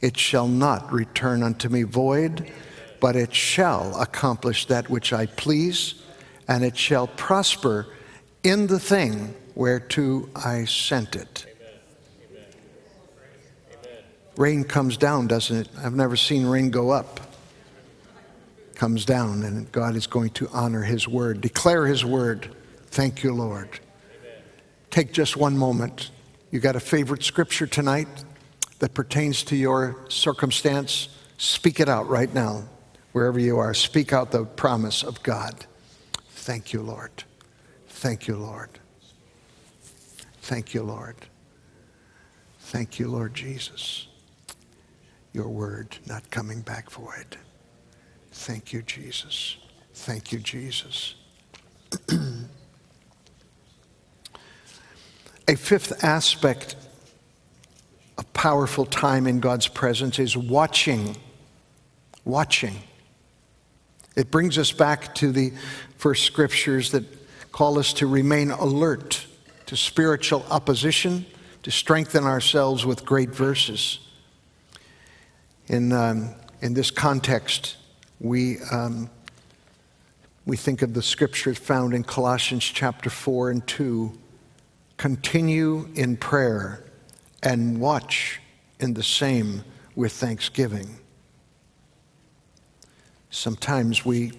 It 0.00 0.18
shall 0.18 0.48
not 0.48 0.92
return 0.92 1.44
unto 1.44 1.68
me 1.68 1.84
void, 1.84 2.50
but 2.98 3.14
it 3.14 3.32
shall 3.32 3.94
accomplish 4.00 4.66
that 4.66 4.90
which 4.90 5.12
I 5.12 5.26
please, 5.26 5.94
and 6.48 6.64
it 6.64 6.76
shall 6.76 7.06
prosper 7.06 7.86
in 8.42 8.66
the 8.66 8.80
thing 8.80 9.36
whereto 9.54 10.28
I 10.34 10.64
sent 10.64 11.14
it. 11.14 11.46
Rain 14.36 14.64
comes 14.64 14.96
down, 14.96 15.26
doesn't 15.26 15.56
it? 15.56 15.68
I've 15.78 15.94
never 15.94 16.16
seen 16.16 16.46
rain 16.46 16.70
go 16.70 16.90
up. 16.90 17.20
Comes 18.74 19.04
down, 19.04 19.42
and 19.42 19.70
God 19.70 19.94
is 19.94 20.06
going 20.06 20.30
to 20.30 20.48
honor 20.52 20.82
His 20.82 21.06
word. 21.06 21.40
Declare 21.40 21.86
His 21.86 22.04
word. 22.04 22.48
Thank 22.86 23.22
you, 23.22 23.34
Lord. 23.34 23.68
Take 24.90 25.12
just 25.12 25.36
one 25.36 25.56
moment. 25.56 26.10
You 26.50 26.60
got 26.60 26.76
a 26.76 26.80
favorite 26.80 27.22
scripture 27.22 27.66
tonight 27.66 28.08
that 28.78 28.94
pertains 28.94 29.42
to 29.44 29.56
your 29.56 29.96
circumstance? 30.08 31.08
Speak 31.36 31.78
it 31.78 31.88
out 31.88 32.08
right 32.08 32.32
now, 32.32 32.64
wherever 33.12 33.38
you 33.38 33.58
are. 33.58 33.74
Speak 33.74 34.12
out 34.12 34.30
the 34.30 34.44
promise 34.44 35.02
of 35.02 35.22
God. 35.22 35.66
Thank 36.30 36.72
you, 36.72 36.82
Lord. 36.82 37.24
Thank 37.88 38.26
you, 38.26 38.36
Lord. 38.36 38.70
Thank 40.40 40.74
you, 40.74 40.82
Lord. 40.82 41.16
Thank 42.58 42.98
you, 42.98 43.08
Lord 43.08 43.34
Jesus 43.34 44.08
your 45.32 45.48
word 45.48 45.96
not 46.06 46.30
coming 46.30 46.60
back 46.60 46.90
void. 46.90 47.36
Thank 48.32 48.72
you, 48.72 48.82
Jesus. 48.82 49.56
Thank 49.94 50.32
you, 50.32 50.38
Jesus. 50.38 51.14
A 55.48 55.56
fifth 55.56 56.04
aspect 56.04 56.76
of 58.16 58.32
powerful 58.32 58.86
time 58.86 59.26
in 59.26 59.40
God's 59.40 59.68
presence 59.68 60.18
is 60.18 60.36
watching. 60.36 61.16
Watching. 62.24 62.76
It 64.16 64.30
brings 64.30 64.58
us 64.58 64.72
back 64.72 65.14
to 65.16 65.32
the 65.32 65.52
first 65.98 66.24
scriptures 66.24 66.92
that 66.92 67.04
call 67.52 67.78
us 67.78 67.92
to 67.94 68.06
remain 68.06 68.50
alert 68.50 69.26
to 69.66 69.76
spiritual 69.76 70.44
opposition, 70.50 71.24
to 71.62 71.70
strengthen 71.70 72.24
ourselves 72.24 72.84
with 72.84 73.06
great 73.06 73.30
verses. 73.30 74.00
In, 75.72 75.90
um, 75.90 76.34
in 76.60 76.74
this 76.74 76.90
context, 76.90 77.76
we, 78.20 78.58
um, 78.70 79.08
we 80.44 80.54
think 80.54 80.82
of 80.82 80.92
the 80.92 81.00
scriptures 81.00 81.56
found 81.56 81.94
in 81.94 82.04
Colossians 82.04 82.62
chapter 82.62 83.08
4 83.08 83.48
and 83.48 83.66
2 83.66 84.12
continue 84.98 85.88
in 85.94 86.18
prayer 86.18 86.84
and 87.42 87.80
watch 87.80 88.38
in 88.80 88.92
the 88.92 89.02
same 89.02 89.64
with 89.96 90.12
thanksgiving. 90.12 90.98
Sometimes 93.30 94.04
we 94.04 94.32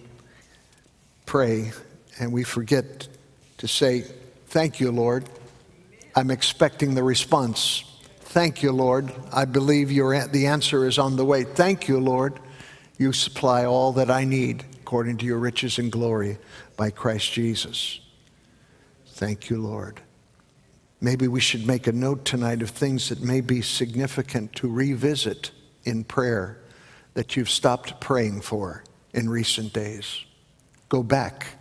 pray 1.26 1.72
and 2.20 2.32
we 2.32 2.44
forget 2.44 3.08
to 3.58 3.68
say, 3.68 4.02
Thank 4.50 4.80
you, 4.80 4.92
Lord. 4.92 5.28
I'm 6.16 6.30
expecting 6.30 6.94
the 6.94 7.02
response. 7.02 7.86
Thank 8.34 8.64
you, 8.64 8.72
Lord. 8.72 9.14
I 9.32 9.46
believe 9.46 9.92
your, 9.92 10.26
the 10.26 10.48
answer 10.48 10.88
is 10.88 10.98
on 10.98 11.18
the 11.18 11.24
way. 11.24 11.44
Thank 11.44 11.88
you, 11.88 12.00
Lord. 12.00 12.40
You 12.98 13.14
supply 13.14 13.64
all 13.66 13.92
that 13.94 14.10
I 14.10 14.24
need 14.24 14.66
according 14.82 15.18
to 15.18 15.26
your 15.28 15.38
riches 15.38 15.78
and 15.78 15.92
glory 15.92 16.40
by 16.76 16.90
Christ 16.90 17.32
Jesus. 17.32 18.00
Thank 19.06 19.52
you, 19.52 19.62
Lord. 19.62 20.02
Maybe 21.00 21.28
we 21.28 21.42
should 21.42 21.68
make 21.68 21.86
a 21.86 21.92
note 21.92 22.26
tonight 22.26 22.64
of 22.64 22.72
things 22.72 23.10
that 23.10 23.22
may 23.22 23.40
be 23.40 23.62
significant 23.62 24.56
to 24.56 24.68
revisit 24.68 25.52
in 25.84 26.04
prayer 26.04 26.58
that 27.14 27.36
you've 27.38 27.52
stopped 27.52 28.02
praying 28.02 28.42
for 28.42 28.84
in 29.14 29.30
recent 29.30 29.74
days. 29.74 30.26
Go 30.90 31.04
back. 31.04 31.60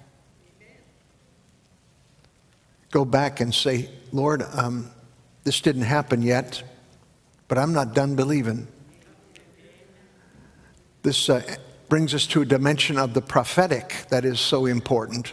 Go 2.90 3.04
back 3.04 3.40
and 3.40 3.54
say, 3.54 3.90
Lord, 4.10 4.42
um, 4.54 4.90
this 5.44 5.60
didn't 5.60 5.82
happen 5.82 6.22
yet, 6.22 6.62
but 7.48 7.58
I'm 7.58 7.72
not 7.72 7.94
done 7.94 8.14
believing. 8.14 8.68
This 11.02 11.28
uh, 11.28 11.42
brings 11.88 12.14
us 12.14 12.26
to 12.28 12.42
a 12.42 12.44
dimension 12.44 12.96
of 12.96 13.12
the 13.12 13.20
prophetic 13.20 14.06
that 14.10 14.24
is 14.24 14.40
so 14.40 14.66
important. 14.66 15.32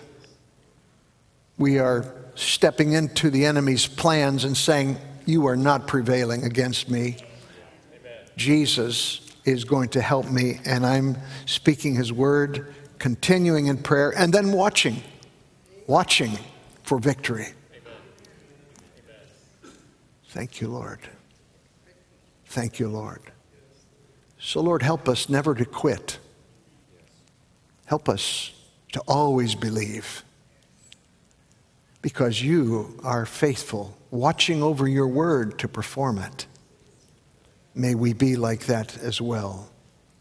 We 1.58 1.78
are 1.78 2.12
stepping 2.36 2.94
into 2.94 3.30
the 3.30 3.46
enemy's 3.46 3.86
plans 3.86 4.46
and 4.46 4.58
saying, 4.58 4.98
You 5.26 5.46
are 5.48 5.56
not 5.56 5.88
prevailing 5.88 6.44
against 6.44 6.90
me. 6.90 7.18
Amen. 7.94 8.18
Jesus 8.36 9.22
is 9.46 9.64
going 9.64 9.90
to 9.90 10.02
help 10.02 10.30
me, 10.30 10.60
and 10.66 10.86
I'm 10.86 11.18
speaking 11.46 11.96
his 11.96 12.12
word, 12.12 12.74
continuing 12.98 13.68
in 13.68 13.78
prayer, 13.78 14.14
and 14.18 14.34
then 14.34 14.52
watching, 14.52 15.04
watching 15.86 16.38
for 16.84 16.98
victory. 16.98 17.48
Thank 20.30 20.62
you, 20.62 20.68
Lord. 20.68 21.00
Thank 22.46 22.80
you, 22.80 22.88
Lord. 22.88 23.22
So, 24.40 24.62
Lord, 24.62 24.84
help 24.84 25.10
us 25.10 25.28
never 25.28 25.56
to 25.56 25.66
quit. 25.66 26.20
Help 27.86 28.08
us 28.08 28.52
to 28.92 29.00
always 29.08 29.56
believe 29.56 30.24
because 32.04 32.42
you 32.42 33.00
are 33.04 33.26
faithful, 33.26 33.98
watching 34.12 34.62
over 34.62 34.88
your 34.88 35.08
word 35.08 35.58
to 35.60 35.68
perform 35.68 36.20
it. 36.20 36.46
May 37.74 37.96
we 37.96 38.14
be 38.14 38.36
like 38.36 38.68
that 38.68 38.98
as 39.00 39.20
well, 39.20 39.70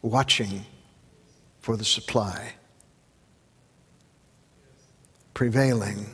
watching 0.01 0.65
for 1.61 1.77
the 1.77 1.85
supply, 1.85 2.55
prevailing. 5.35 6.07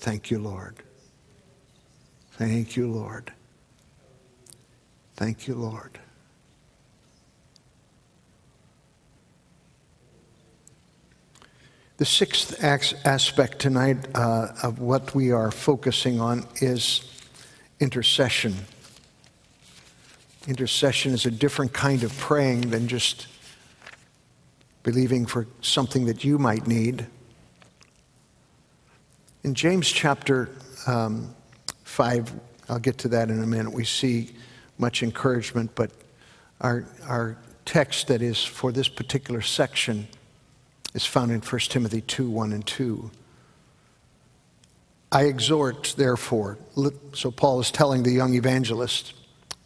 Thank 0.00 0.30
you, 0.32 0.40
Lord. 0.40 0.82
Thank 2.40 2.74
you, 2.74 2.90
Lord. 2.90 3.30
Thank 5.16 5.46
you, 5.46 5.54
Lord. 5.54 5.98
The 11.98 12.06
sixth 12.06 12.64
aspect 12.64 13.58
tonight 13.58 13.98
uh, 14.14 14.54
of 14.62 14.78
what 14.78 15.14
we 15.14 15.32
are 15.32 15.50
focusing 15.50 16.18
on 16.18 16.46
is 16.62 17.02
intercession. 17.78 18.54
Intercession 20.48 21.12
is 21.12 21.26
a 21.26 21.30
different 21.30 21.74
kind 21.74 22.02
of 22.02 22.16
praying 22.16 22.70
than 22.70 22.88
just 22.88 23.26
believing 24.82 25.26
for 25.26 25.46
something 25.60 26.06
that 26.06 26.24
you 26.24 26.38
might 26.38 26.66
need. 26.66 27.06
In 29.44 29.54
James 29.54 29.90
chapter 29.90 30.48
um, 30.86 31.34
5, 32.00 32.32
I'll 32.70 32.78
get 32.78 32.96
to 33.00 33.08
that 33.08 33.28
in 33.28 33.42
a 33.42 33.46
minute, 33.46 33.74
we 33.74 33.84
see 33.84 34.30
much 34.78 35.02
encouragement, 35.02 35.70
but 35.74 35.90
our, 36.62 36.86
our 37.06 37.36
text 37.66 38.06
that 38.06 38.22
is 38.22 38.42
for 38.42 38.72
this 38.72 38.88
particular 38.88 39.42
section 39.42 40.08
is 40.94 41.04
found 41.04 41.30
in 41.30 41.42
1 41.42 41.60
Timothy 41.68 42.00
2 42.00 42.30
1 42.30 42.52
and 42.54 42.66
2. 42.66 43.10
I 45.12 45.24
exhort, 45.24 45.92
therefore, 45.98 46.56
so 47.12 47.30
Paul 47.30 47.60
is 47.60 47.70
telling 47.70 48.02
the 48.02 48.12
young 48.12 48.32
evangelist, 48.32 49.12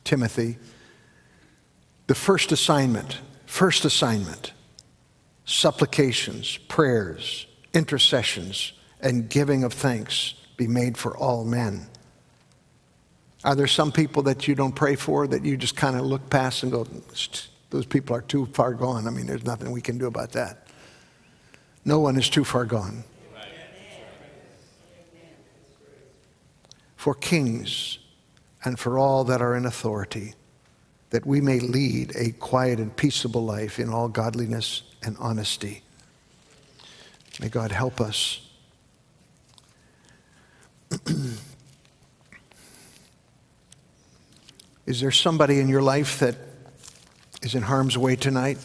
Timothy, 0.02 0.58
the 2.08 2.16
first 2.16 2.50
assignment, 2.50 3.20
first 3.46 3.84
assignment, 3.84 4.52
supplications, 5.44 6.56
prayers, 6.66 7.46
intercessions, 7.72 8.72
and 9.00 9.28
giving 9.28 9.62
of 9.62 9.72
thanks 9.72 10.34
be 10.56 10.66
made 10.66 10.98
for 10.98 11.16
all 11.16 11.44
men. 11.44 11.86
Are 13.44 13.54
there 13.54 13.66
some 13.66 13.92
people 13.92 14.22
that 14.22 14.48
you 14.48 14.54
don't 14.54 14.74
pray 14.74 14.96
for 14.96 15.26
that 15.26 15.44
you 15.44 15.58
just 15.58 15.76
kind 15.76 15.96
of 15.96 16.06
look 16.06 16.30
past 16.30 16.62
and 16.62 16.72
go, 16.72 16.86
those 17.68 17.84
people 17.86 18.16
are 18.16 18.22
too 18.22 18.46
far 18.46 18.72
gone? 18.72 19.06
I 19.06 19.10
mean, 19.10 19.26
there's 19.26 19.44
nothing 19.44 19.70
we 19.70 19.82
can 19.82 19.98
do 19.98 20.06
about 20.06 20.32
that. 20.32 20.66
No 21.84 22.00
one 22.00 22.16
is 22.16 22.30
too 22.30 22.44
far 22.44 22.64
gone. 22.64 23.04
For 26.96 27.14
kings 27.14 27.98
and 28.64 28.78
for 28.78 28.98
all 28.98 29.24
that 29.24 29.42
are 29.42 29.54
in 29.54 29.66
authority, 29.66 30.32
that 31.10 31.26
we 31.26 31.42
may 31.42 31.60
lead 31.60 32.16
a 32.16 32.30
quiet 32.32 32.80
and 32.80 32.96
peaceable 32.96 33.44
life 33.44 33.78
in 33.78 33.90
all 33.90 34.08
godliness 34.08 34.84
and 35.02 35.18
honesty. 35.18 35.82
May 37.40 37.50
God 37.50 37.72
help 37.72 38.00
us. 38.00 38.40
is 44.86 45.00
there 45.00 45.10
somebody 45.10 45.60
in 45.60 45.68
your 45.68 45.82
life 45.82 46.18
that 46.20 46.36
is 47.42 47.54
in 47.54 47.62
harm's 47.62 47.96
way 47.96 48.16
tonight? 48.16 48.58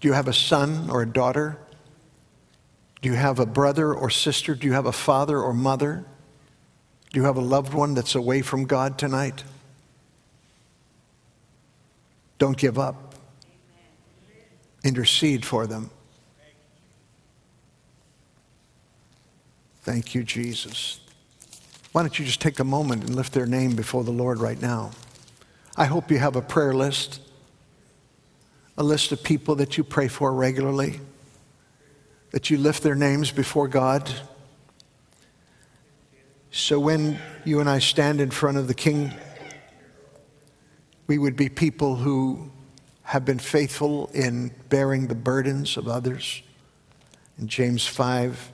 Do 0.00 0.08
you 0.08 0.14
have 0.14 0.28
a 0.28 0.32
son 0.32 0.90
or 0.90 1.02
a 1.02 1.06
daughter 1.06 1.58
do 3.04 3.10
you 3.10 3.16
have 3.16 3.38
a 3.38 3.44
brother 3.44 3.92
or 3.92 4.08
sister? 4.08 4.54
Do 4.54 4.66
you 4.66 4.72
have 4.72 4.86
a 4.86 4.92
father 4.92 5.38
or 5.38 5.52
mother? 5.52 6.06
Do 7.12 7.20
you 7.20 7.26
have 7.26 7.36
a 7.36 7.42
loved 7.42 7.74
one 7.74 7.92
that's 7.92 8.14
away 8.14 8.40
from 8.40 8.64
God 8.64 8.96
tonight? 8.96 9.44
Don't 12.38 12.56
give 12.56 12.78
up. 12.78 13.14
Intercede 14.82 15.44
for 15.44 15.66
them. 15.66 15.90
Thank 19.82 20.14
you, 20.14 20.22
Jesus. 20.22 20.98
Why 21.94 22.02
don't 22.02 22.18
you 22.18 22.24
just 22.24 22.40
take 22.40 22.58
a 22.58 22.64
moment 22.64 23.04
and 23.04 23.14
lift 23.14 23.32
their 23.34 23.46
name 23.46 23.76
before 23.76 24.02
the 24.02 24.10
Lord 24.10 24.40
right 24.40 24.60
now? 24.60 24.90
I 25.76 25.84
hope 25.84 26.10
you 26.10 26.18
have 26.18 26.34
a 26.34 26.42
prayer 26.42 26.74
list, 26.74 27.20
a 28.76 28.82
list 28.82 29.12
of 29.12 29.22
people 29.22 29.54
that 29.54 29.78
you 29.78 29.84
pray 29.84 30.08
for 30.08 30.34
regularly 30.34 30.98
that 32.32 32.50
you 32.50 32.58
lift 32.58 32.82
their 32.82 32.96
names 32.96 33.30
before 33.30 33.68
God. 33.68 34.12
So 36.50 36.80
when 36.80 37.20
you 37.44 37.60
and 37.60 37.70
I 37.70 37.78
stand 37.78 38.20
in 38.20 38.32
front 38.32 38.56
of 38.58 38.66
the 38.66 38.74
King, 38.74 39.14
we 41.06 41.16
would 41.16 41.36
be 41.36 41.48
people 41.48 41.94
who 41.94 42.50
have 43.04 43.24
been 43.24 43.38
faithful 43.38 44.10
in 44.12 44.50
bearing 44.68 45.06
the 45.06 45.14
burdens 45.14 45.76
of 45.76 45.86
others. 45.86 46.42
In 47.38 47.46
James 47.46 47.86
5, 47.86 48.50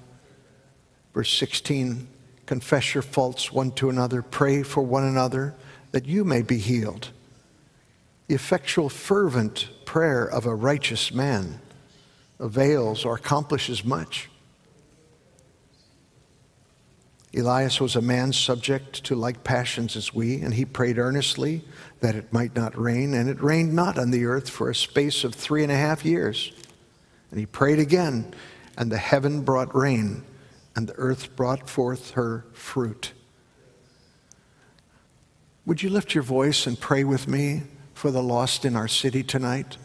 verse 1.15 1.33
16, 1.33 2.07
confess 2.51 2.95
your 2.95 3.03
faults 3.03 3.53
one 3.53 3.71
to 3.71 3.89
another, 3.91 4.23
pray 4.23 4.65
for 4.65 4.83
one 4.83 5.05
another 5.05 5.55
that 5.93 6.05
you 6.05 6.25
may 6.25 6.43
be 6.43 6.59
healed. 6.59 7.11
The 8.27 8.35
effectual, 8.35 8.89
fervent 8.89 9.69
prayer 9.85 10.25
of 10.25 10.47
a 10.47 10.55
righteous 10.57 11.15
man 11.15 11.61
avails 12.41 13.05
or 13.05 13.15
accomplishes 13.15 13.85
much. 13.85 14.29
Elias 17.37 17.81
was 17.81 17.95
a 17.95 18.03
man 18.03 18.33
subject 18.33 19.05
to 19.05 19.15
like 19.15 19.45
passions 19.45 19.95
as 19.95 20.13
we, 20.13 20.41
and 20.41 20.53
he 20.53 20.65
prayed 20.65 20.99
earnestly 20.99 21.63
that 22.01 22.17
it 22.17 22.33
might 22.33 22.57
not 22.57 22.77
rain, 22.77 23.15
and 23.15 23.31
it 23.31 23.41
rained 23.41 23.73
not 23.73 23.97
on 23.97 24.11
the 24.11 24.25
earth 24.25 24.51
for 24.51 24.69
a 24.69 24.75
space 24.75 25.23
of 25.23 25.37
three 25.37 25.63
and 25.63 25.71
a 25.71 25.77
half 25.77 26.05
years. 26.05 26.51
And 27.31 27.39
he 27.39 27.47
prayed 27.47 27.79
again, 27.79 28.35
and 28.77 28.91
the 28.91 28.99
heaven 28.99 29.43
brought 29.43 29.73
rain, 29.73 30.25
and 30.81 30.89
the 30.89 30.97
earth 30.97 31.37
brought 31.37 31.69
forth 31.69 32.13
her 32.13 32.47
fruit. 32.55 33.13
Would 35.67 35.83
you 35.83 35.91
lift 35.91 36.15
your 36.15 36.23
voice 36.23 36.67
and 36.67 36.81
pray 36.81 37.05
with 37.05 37.29
me 37.29 37.65
for 37.93 38.11
the 38.11 38.23
lost 38.23 38.65
in 38.65 38.77
our 38.77 38.89
city 38.89 39.23
tonight? 39.23 39.77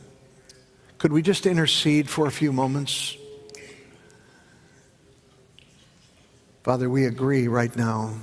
Could 0.97 1.11
we 1.11 1.21
just 1.21 1.45
intercede 1.45 2.09
for 2.09 2.27
a 2.27 2.31
few 2.31 2.53
moments? 2.53 3.17
Father, 6.63 6.89
we 6.89 7.05
agree 7.05 7.49
right 7.49 7.75
now 7.75 8.15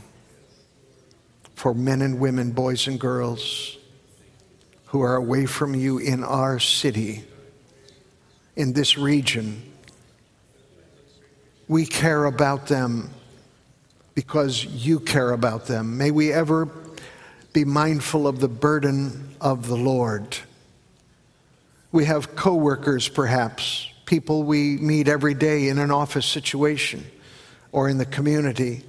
for 1.54 1.74
men 1.74 2.00
and 2.00 2.18
women, 2.18 2.52
boys 2.52 2.86
and 2.86 2.98
girls 2.98 3.76
who 4.86 5.02
are 5.02 5.16
away 5.16 5.44
from 5.44 5.74
you 5.74 5.98
in 5.98 6.24
our 6.24 6.58
city, 6.58 7.22
in 8.56 8.72
this 8.72 8.96
region. 8.96 9.71
We 11.68 11.86
care 11.86 12.24
about 12.24 12.66
them 12.66 13.10
because 14.14 14.64
you 14.64 15.00
care 15.00 15.30
about 15.30 15.66
them. 15.66 15.96
May 15.96 16.10
we 16.10 16.32
ever 16.32 16.68
be 17.52 17.64
mindful 17.64 18.26
of 18.26 18.40
the 18.40 18.48
burden 18.48 19.34
of 19.40 19.68
the 19.68 19.76
Lord. 19.76 20.36
We 21.92 22.06
have 22.06 22.34
coworkers, 22.36 23.08
perhaps, 23.08 23.88
people 24.06 24.42
we 24.42 24.76
meet 24.78 25.08
every 25.08 25.34
day 25.34 25.68
in 25.68 25.78
an 25.78 25.90
office 25.90 26.26
situation 26.26 27.04
or 27.70 27.88
in 27.88 27.98
the 27.98 28.06
community 28.06 28.84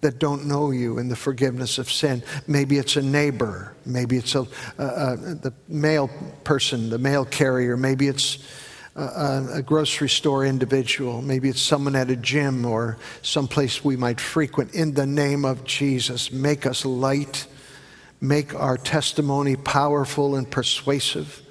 that 0.00 0.18
don't 0.18 0.46
know 0.46 0.70
you 0.70 0.98
in 0.98 1.08
the 1.08 1.16
forgiveness 1.16 1.78
of 1.78 1.90
sin. 1.90 2.22
Maybe 2.46 2.78
it's 2.78 2.96
a 2.96 3.02
neighbor. 3.02 3.74
Maybe 3.84 4.16
it's 4.16 4.34
a, 4.34 4.46
the 4.76 5.52
mail 5.66 6.08
person, 6.44 6.90
the 6.90 6.98
mail 6.98 7.24
carrier. 7.24 7.76
Maybe 7.76 8.06
it's 8.06 8.38
a, 8.98 9.48
a 9.54 9.62
grocery 9.62 10.08
store 10.08 10.44
individual. 10.44 11.22
Maybe 11.22 11.48
it's 11.48 11.60
someone 11.60 11.96
at 11.96 12.10
a 12.10 12.16
gym 12.16 12.64
or 12.64 12.98
someplace 13.22 13.84
we 13.84 13.96
might 13.96 14.20
frequent. 14.20 14.74
In 14.74 14.94
the 14.94 15.06
name 15.06 15.44
of 15.44 15.64
Jesus, 15.64 16.32
make 16.32 16.66
us 16.66 16.84
light, 16.84 17.46
make 18.20 18.54
our 18.54 18.76
testimony 18.76 19.56
powerful 19.56 20.36
and 20.36 20.50
persuasive. 20.50 21.42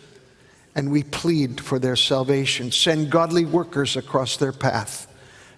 And 0.75 0.91
we 0.91 1.03
plead 1.03 1.61
for 1.61 1.79
their 1.79 1.95
salvation. 1.95 2.71
Send 2.71 3.09
godly 3.09 3.45
workers 3.45 3.95
across 3.95 4.37
their 4.37 4.51
path 4.51 5.07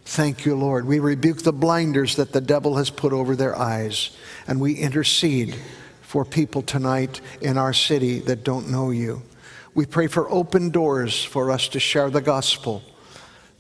Thank 0.10 0.44
you, 0.44 0.56
Lord. 0.56 0.86
We 0.86 0.98
rebuke 0.98 1.44
the 1.44 1.54
blinders 1.54 2.16
that 2.16 2.32
the 2.32 2.42
devil 2.42 2.78
has 2.78 2.90
put 2.90 3.14
over 3.14 3.36
their 3.36 3.56
eyes, 3.56 4.10
and 4.48 4.60
we 4.60 4.74
intercede 4.74 5.56
for 6.02 6.26
people 6.26 6.64
tonight 6.64 7.22
in 7.42 7.60
our 7.60 7.74
city 7.74 8.18
that 8.22 8.44
don't 8.44 8.72
know 8.72 8.90
you. 8.90 9.22
We 9.74 9.86
pray 9.86 10.08
for 10.08 10.30
open 10.30 10.70
doors 10.70 11.24
for 11.24 11.52
us 11.52 11.68
to 11.70 11.80
share 11.80 12.10
the 12.10 12.22
gospel. 12.22 12.84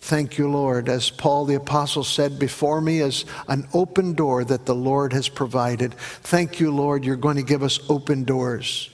Thank 0.01 0.37
you, 0.37 0.49
Lord. 0.49 0.89
As 0.89 1.09
Paul 1.09 1.45
the 1.45 1.55
Apostle 1.55 2.03
said, 2.03 2.39
before 2.39 2.81
me 2.81 3.01
is 3.01 3.25
an 3.47 3.67
open 3.73 4.13
door 4.13 4.43
that 4.45 4.65
the 4.65 4.75
Lord 4.75 5.13
has 5.13 5.27
provided. 5.27 5.93
Thank 5.93 6.59
you, 6.59 6.71
Lord. 6.71 7.03
You're 7.03 7.15
going 7.15 7.35
to 7.35 7.43
give 7.43 7.63
us 7.63 7.79
open 7.89 8.23
doors. 8.23 8.89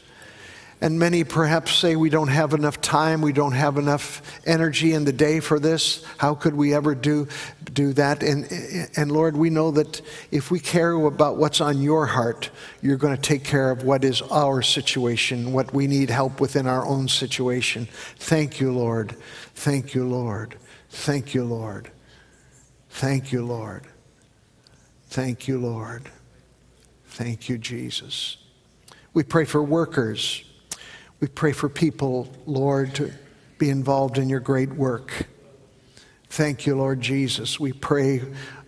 And 0.81 0.99
many 0.99 1.23
perhaps 1.23 1.73
say 1.73 1.95
we 1.95 2.09
don't 2.09 2.27
have 2.27 2.53
enough 2.53 2.81
time, 2.81 3.21
we 3.21 3.31
don't 3.31 3.53
have 3.53 3.77
enough 3.77 4.21
energy 4.45 4.93
in 4.93 5.05
the 5.05 5.13
day 5.13 5.39
for 5.39 5.57
this. 5.57 6.05
How 6.17 6.35
could 6.35 6.53
we 6.53 6.73
ever 6.73 6.93
do, 6.93 7.27
do 7.73 7.93
that? 7.93 8.21
And, 8.21 8.45
and 8.97 9.11
Lord, 9.11 9.37
we 9.37 9.49
know 9.49 9.71
that 9.71 10.01
if 10.31 10.51
we 10.51 10.59
care 10.59 10.91
about 10.91 11.37
what's 11.37 11.61
on 11.61 11.81
your 11.81 12.05
heart, 12.05 12.49
you're 12.81 12.97
going 12.97 13.15
to 13.15 13.21
take 13.21 13.45
care 13.45 13.71
of 13.71 13.83
what 13.83 14.03
is 14.03 14.21
our 14.23 14.61
situation, 14.61 15.53
what 15.53 15.73
we 15.73 15.87
need 15.87 16.09
help 16.09 16.41
with 16.41 16.57
in 16.57 16.67
our 16.67 16.85
own 16.85 17.07
situation. 17.07 17.87
Thank 18.17 18.59
you, 18.59 18.73
Lord. 18.73 19.15
Thank 19.55 19.95
you, 19.95 20.05
Lord. 20.05 20.57
Thank 20.89 21.33
you, 21.33 21.45
Lord. 21.45 21.89
Thank 22.89 23.31
you, 23.31 23.45
Lord. 23.45 23.87
Thank 25.07 25.47
you, 25.47 25.57
Lord. 25.57 26.09
Thank 27.07 27.47
you, 27.47 27.57
Jesus. 27.57 28.37
We 29.13 29.23
pray 29.23 29.45
for 29.45 29.63
workers 29.63 30.43
we 31.19 31.27
pray 31.27 31.53
for 31.53 31.69
people, 31.69 32.27
Lord, 32.45 32.95
to 32.95 33.11
be 33.57 33.69
involved 33.69 34.17
in 34.17 34.29
your 34.29 34.41
great 34.41 34.73
work. 34.73 35.27
Thank 36.29 36.65
you, 36.65 36.75
Lord 36.75 36.99
Jesus. 36.99 37.59
We 37.59 37.71
pray, 37.71 38.21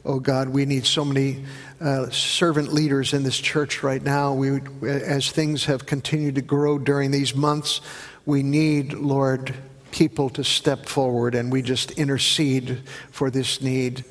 oh 0.06 0.20
God, 0.20 0.50
we 0.50 0.66
need 0.66 0.86
so 0.86 1.04
many 1.04 1.44
uh, 1.82 2.10
servant 2.10 2.74
leaders 2.74 3.14
in 3.14 3.24
this 3.24 3.38
church 3.38 3.84
right 3.84 4.02
now. 4.02 4.34
We, 4.34 4.62
as 4.84 5.30
things 5.30 5.66
have 5.66 5.86
continued 5.86 6.36
to 6.36 6.42
grow 6.42 6.78
during 6.80 7.12
these 7.12 7.36
months, 7.36 7.82
we 8.26 8.44
need, 8.44 8.94
Lord, 8.94 9.54
people 9.92 10.30
to 10.30 10.44
step 10.44 10.86
forward, 10.86 11.36
and 11.36 11.52
we 11.52 11.62
just 11.62 11.92
intercede 11.92 12.82
for 13.12 13.30
this 13.30 13.62
need. 13.62 14.06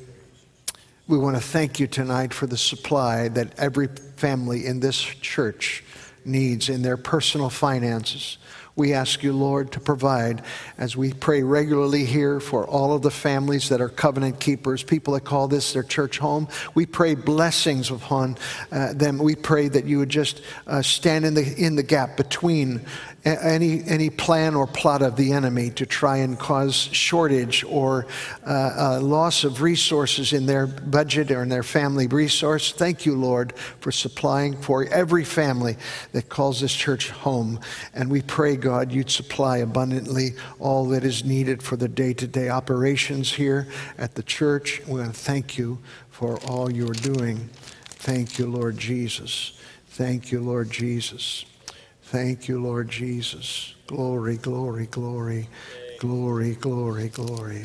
We 1.07 1.17
want 1.17 1.37
to 1.37 1.41
thank 1.41 1.79
you 1.79 1.87
tonight 1.87 2.33
for 2.33 2.45
the 2.45 2.57
supply 2.57 3.29
that 3.29 3.57
every 3.57 3.87
family 4.17 4.65
in 4.65 4.79
this 4.79 4.99
church 4.99 5.83
needs 6.25 6.69
in 6.69 6.81
their 6.81 6.97
personal 6.97 7.49
finances. 7.49 8.37
We 8.77 8.93
ask 8.93 9.23
you, 9.23 9.33
Lord, 9.33 9.71
to 9.71 9.79
provide 9.79 10.43
as 10.77 10.95
we 10.95 11.11
pray 11.11 11.41
regularly 11.41 12.05
here 12.05 12.39
for 12.39 12.63
all 12.67 12.93
of 12.93 13.01
the 13.01 13.09
families 13.09 13.69
that 13.69 13.81
are 13.81 13.89
covenant 13.89 14.39
keepers, 14.39 14.83
people 14.83 15.15
that 15.15 15.25
call 15.25 15.47
this 15.47 15.73
their 15.73 15.81
church 15.81 16.19
home. 16.19 16.47
We 16.75 16.85
pray 16.85 17.15
blessings 17.15 17.89
upon 17.89 18.37
uh, 18.71 18.93
them. 18.93 19.17
We 19.17 19.33
pray 19.33 19.67
that 19.69 19.85
you 19.85 19.97
would 19.97 20.09
just 20.09 20.43
uh, 20.67 20.83
stand 20.83 21.25
in 21.25 21.33
the, 21.33 21.55
in 21.57 21.75
the 21.75 21.81
gap 21.81 22.17
between 22.17 22.85
any, 23.27 23.83
any 23.85 24.09
plan 24.09 24.55
or 24.55 24.67
plot 24.67 25.01
of 25.01 25.15
the 25.15 25.33
enemy 25.33 25.69
to 25.71 25.85
try 25.85 26.17
and 26.17 26.39
cause 26.39 26.75
shortage 26.75 27.63
or 27.63 28.07
uh, 28.45 28.49
uh, 28.77 28.99
loss 29.01 29.43
of 29.43 29.61
resources 29.61 30.33
in 30.33 30.45
their 30.45 30.67
budget 30.67 31.31
or 31.31 31.43
in 31.43 31.49
their 31.49 31.63
family 31.63 32.07
resource. 32.07 32.71
Thank 32.71 33.05
you, 33.05 33.15
Lord, 33.15 33.53
for 33.79 33.91
supplying 33.91 34.55
for 34.61 34.85
every 34.85 35.23
family 35.23 35.77
that 36.11 36.29
calls 36.29 36.61
this 36.61 36.73
church 36.73 37.09
home. 37.09 37.59
And 37.93 38.09
we 38.09 38.21
pray, 38.21 38.55
God, 38.55 38.91
you'd 38.91 39.09
supply 39.09 39.57
abundantly 39.57 40.31
all 40.59 40.85
that 40.89 41.03
is 41.03 41.25
needed 41.25 41.61
for 41.61 41.75
the 41.75 41.87
day 41.87 42.13
to 42.13 42.27
day 42.27 42.49
operations 42.49 43.33
here 43.33 43.67
at 43.97 44.15
the 44.15 44.23
church. 44.23 44.81
We 44.87 44.99
want 44.99 45.13
to 45.13 45.19
thank 45.19 45.57
you 45.57 45.79
for 46.09 46.39
all 46.41 46.71
you're 46.71 46.93
doing. 46.93 47.49
Thank 47.85 48.39
you, 48.39 48.47
Lord 48.47 48.77
Jesus. 48.77 49.59
Thank 49.87 50.31
you, 50.31 50.39
Lord 50.39 50.71
Jesus. 50.71 51.45
Thank 52.07 52.47
you, 52.47 52.61
Lord 52.63 52.87
Jesus. 52.87 53.75
Glory, 53.85 54.37
glory, 54.37 54.85
glory, 54.85 55.49
glory, 55.99 56.55
glory, 56.55 57.09
glory. 57.09 57.63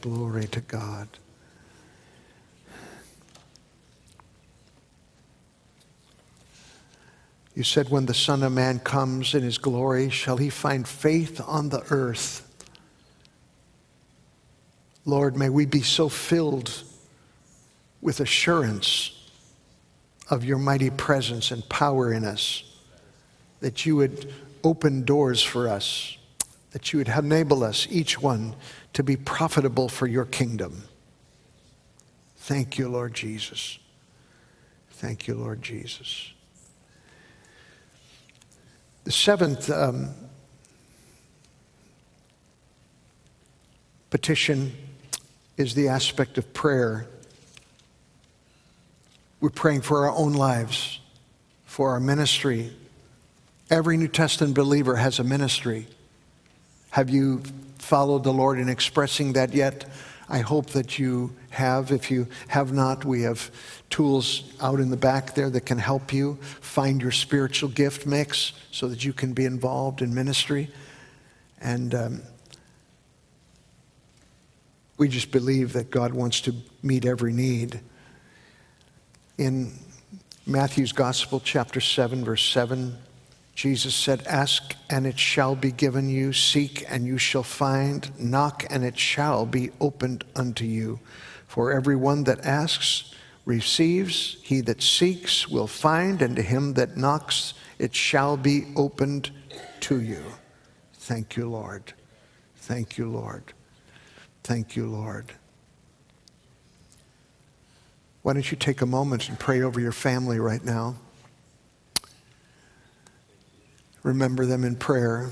Glory 0.00 0.46
to 0.46 0.62
God. 0.62 1.08
You 7.54 7.64
said, 7.64 7.90
When 7.90 8.06
the 8.06 8.14
Son 8.14 8.42
of 8.42 8.52
Man 8.52 8.78
comes 8.78 9.34
in 9.34 9.42
his 9.42 9.58
glory, 9.58 10.08
shall 10.08 10.38
he 10.38 10.48
find 10.48 10.88
faith 10.88 11.38
on 11.46 11.68
the 11.68 11.84
earth? 11.90 12.48
Lord, 15.04 15.36
may 15.36 15.50
we 15.50 15.66
be 15.66 15.82
so 15.82 16.08
filled 16.08 16.82
with 18.00 18.20
assurance 18.20 19.28
of 20.30 20.46
your 20.46 20.56
mighty 20.56 20.88
presence 20.88 21.50
and 21.50 21.68
power 21.68 22.10
in 22.10 22.24
us 22.24 22.70
that 23.60 23.86
you 23.86 23.96
would 23.96 24.32
open 24.62 25.04
doors 25.04 25.42
for 25.42 25.68
us, 25.68 26.16
that 26.72 26.92
you 26.92 26.98
would 26.98 27.08
enable 27.08 27.62
us, 27.62 27.86
each 27.90 28.20
one, 28.20 28.54
to 28.92 29.02
be 29.02 29.16
profitable 29.16 29.88
for 29.88 30.06
your 30.06 30.24
kingdom. 30.24 30.84
Thank 32.36 32.78
you, 32.78 32.88
Lord 32.88 33.14
Jesus. 33.14 33.78
Thank 34.90 35.26
you, 35.26 35.34
Lord 35.34 35.62
Jesus. 35.62 36.32
The 39.04 39.12
seventh 39.12 39.70
um, 39.70 40.10
petition 44.10 44.72
is 45.56 45.74
the 45.74 45.88
aspect 45.88 46.38
of 46.38 46.54
prayer. 46.54 47.06
We're 49.40 49.50
praying 49.50 49.82
for 49.82 50.06
our 50.06 50.16
own 50.16 50.32
lives, 50.32 51.00
for 51.66 51.90
our 51.90 52.00
ministry, 52.00 52.72
Every 53.70 53.96
New 53.96 54.08
Testament 54.08 54.54
believer 54.54 54.96
has 54.96 55.18
a 55.18 55.24
ministry. 55.24 55.86
Have 56.90 57.08
you 57.08 57.42
followed 57.78 58.22
the 58.22 58.32
Lord 58.32 58.58
in 58.58 58.68
expressing 58.68 59.32
that 59.32 59.54
yet? 59.54 59.86
I 60.28 60.38
hope 60.38 60.70
that 60.70 60.98
you 60.98 61.34
have. 61.50 61.90
If 61.90 62.10
you 62.10 62.26
have 62.48 62.72
not, 62.72 63.04
we 63.04 63.22
have 63.22 63.50
tools 63.88 64.52
out 64.60 64.80
in 64.80 64.90
the 64.90 64.96
back 64.96 65.34
there 65.34 65.48
that 65.50 65.62
can 65.62 65.78
help 65.78 66.12
you 66.12 66.34
find 66.60 67.00
your 67.00 67.10
spiritual 67.10 67.70
gift 67.70 68.06
mix 68.06 68.52
so 68.70 68.86
that 68.88 69.04
you 69.04 69.12
can 69.12 69.32
be 69.32 69.44
involved 69.44 70.02
in 70.02 70.14
ministry. 70.14 70.70
And 71.60 71.94
um, 71.94 72.22
we 74.98 75.08
just 75.08 75.30
believe 75.30 75.72
that 75.72 75.90
God 75.90 76.12
wants 76.12 76.42
to 76.42 76.54
meet 76.82 77.06
every 77.06 77.32
need. 77.32 77.80
In 79.38 79.72
Matthew's 80.46 80.92
Gospel, 80.92 81.40
chapter 81.40 81.80
7, 81.80 82.24
verse 82.24 82.44
7, 82.44 82.96
Jesus 83.54 83.94
said, 83.94 84.22
Ask 84.26 84.74
and 84.90 85.06
it 85.06 85.18
shall 85.18 85.54
be 85.54 85.70
given 85.70 86.08
you, 86.08 86.32
seek 86.32 86.84
and 86.88 87.06
you 87.06 87.18
shall 87.18 87.42
find, 87.42 88.10
knock 88.18 88.64
and 88.68 88.84
it 88.84 88.98
shall 88.98 89.46
be 89.46 89.70
opened 89.80 90.24
unto 90.34 90.64
you. 90.64 90.98
For 91.46 91.72
everyone 91.72 92.24
that 92.24 92.44
asks 92.44 93.14
receives, 93.44 94.38
he 94.42 94.60
that 94.62 94.82
seeks 94.82 95.48
will 95.48 95.66
find, 95.66 96.20
and 96.20 96.34
to 96.36 96.42
him 96.42 96.74
that 96.74 96.96
knocks 96.96 97.54
it 97.78 97.94
shall 97.94 98.36
be 98.36 98.64
opened 98.74 99.30
to 99.80 100.00
you. 100.00 100.22
Thank 100.94 101.36
you, 101.36 101.48
Lord. 101.48 101.92
Thank 102.56 102.98
you, 102.98 103.08
Lord. 103.08 103.52
Thank 104.42 104.74
you, 104.74 104.86
Lord. 104.86 105.32
Why 108.22 108.32
don't 108.32 108.50
you 108.50 108.56
take 108.56 108.80
a 108.80 108.86
moment 108.86 109.28
and 109.28 109.38
pray 109.38 109.60
over 109.60 109.78
your 109.78 109.92
family 109.92 110.40
right 110.40 110.64
now? 110.64 110.96
Remember 114.04 114.46
them 114.46 114.62
in 114.62 114.76
prayer. 114.76 115.30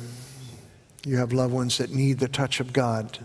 You 1.04 1.18
have 1.18 1.32
loved 1.32 1.54
ones 1.54 1.78
that 1.78 1.90
need 1.90 2.18
the 2.18 2.26
touch 2.26 2.58
of 2.58 2.72
God 2.72 3.20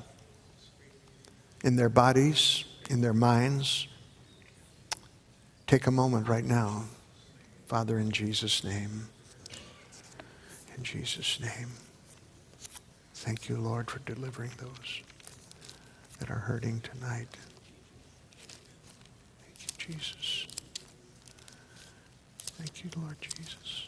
in 1.64 1.76
their 1.76 1.90
bodies, 1.90 2.66
in 2.90 3.02
their 3.02 3.14
minds. 3.14 3.88
Take 5.66 5.88
a 5.88 5.92
moment 5.92 6.28
right 6.28 6.46
now. 6.46 6.84
Father, 7.66 7.98
in 7.98 8.12
Jesus' 8.12 8.64
name. 8.64 9.08
In 10.78 10.84
Jesus' 10.84 11.40
name. 11.40 11.70
Thank 13.14 13.50
you, 13.50 13.58
Lord, 13.58 13.90
for 13.90 14.00
delivering 14.00 14.52
those 14.58 15.02
that 16.20 16.30
are 16.30 16.36
hurting 16.36 16.82
tonight. 16.82 17.28
Thank 19.44 19.90
you, 19.90 19.96
Jesus. 19.96 20.48
Thank 22.58 22.84
you, 22.84 22.90
Lord 23.02 23.18
Jesus. 23.20 23.87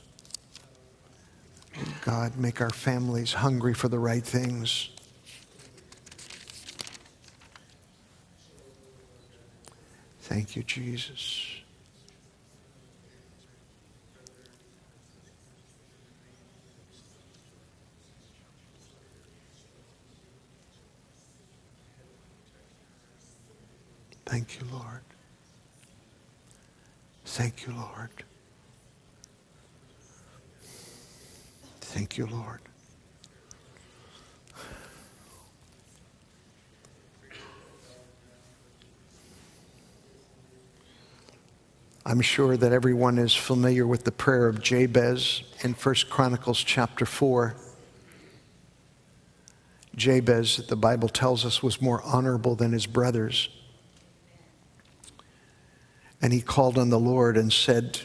God, 2.06 2.38
make 2.38 2.62
our 2.62 2.70
families 2.70 3.34
hungry 3.34 3.74
for 3.74 3.88
the 3.88 4.00
right 4.00 4.24
things. 4.24 4.89
Thank 10.22 10.56
you, 10.56 10.63
Jesus. 10.63 11.46
Thank 24.26 24.60
you, 24.60 24.68
Lord. 24.72 25.02
Thank 27.26 27.65
you, 27.65 27.74
Lord. 27.74 28.10
Thank 32.00 32.18
you, 32.18 32.28
Lord. 32.28 32.62
I'm 42.06 42.22
sure 42.22 42.56
that 42.56 42.72
everyone 42.72 43.18
is 43.18 43.36
familiar 43.36 43.86
with 43.86 44.06
the 44.06 44.14
prayer 44.14 44.48
of 44.48 44.62
Jabez 44.62 45.44
in 45.62 45.74
1 45.74 45.96
Chronicles 46.10 46.64
chapter 46.64 47.06
4. 47.06 47.58
Jabez, 49.94 50.66
the 50.68 50.78
Bible 50.78 51.10
tells 51.10 51.44
us, 51.44 51.62
was 51.62 51.82
more 51.82 52.02
honorable 52.04 52.56
than 52.56 52.72
his 52.72 52.86
brothers. 52.86 53.50
And 56.22 56.32
he 56.32 56.40
called 56.40 56.78
on 56.78 56.92
the 56.92 57.00
Lord 57.00 57.36
and 57.36 57.52
said, 57.52 58.00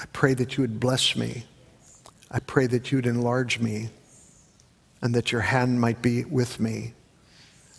I 0.00 0.06
pray 0.14 0.32
that 0.32 0.56
you 0.56 0.62
would 0.62 0.80
bless 0.80 1.14
me. 1.14 1.44
I 2.30 2.40
pray 2.40 2.66
that 2.66 2.92
you'd 2.92 3.06
enlarge 3.06 3.58
me 3.58 3.88
and 5.00 5.14
that 5.14 5.32
your 5.32 5.40
hand 5.40 5.80
might 5.80 6.02
be 6.02 6.24
with 6.24 6.60
me 6.60 6.94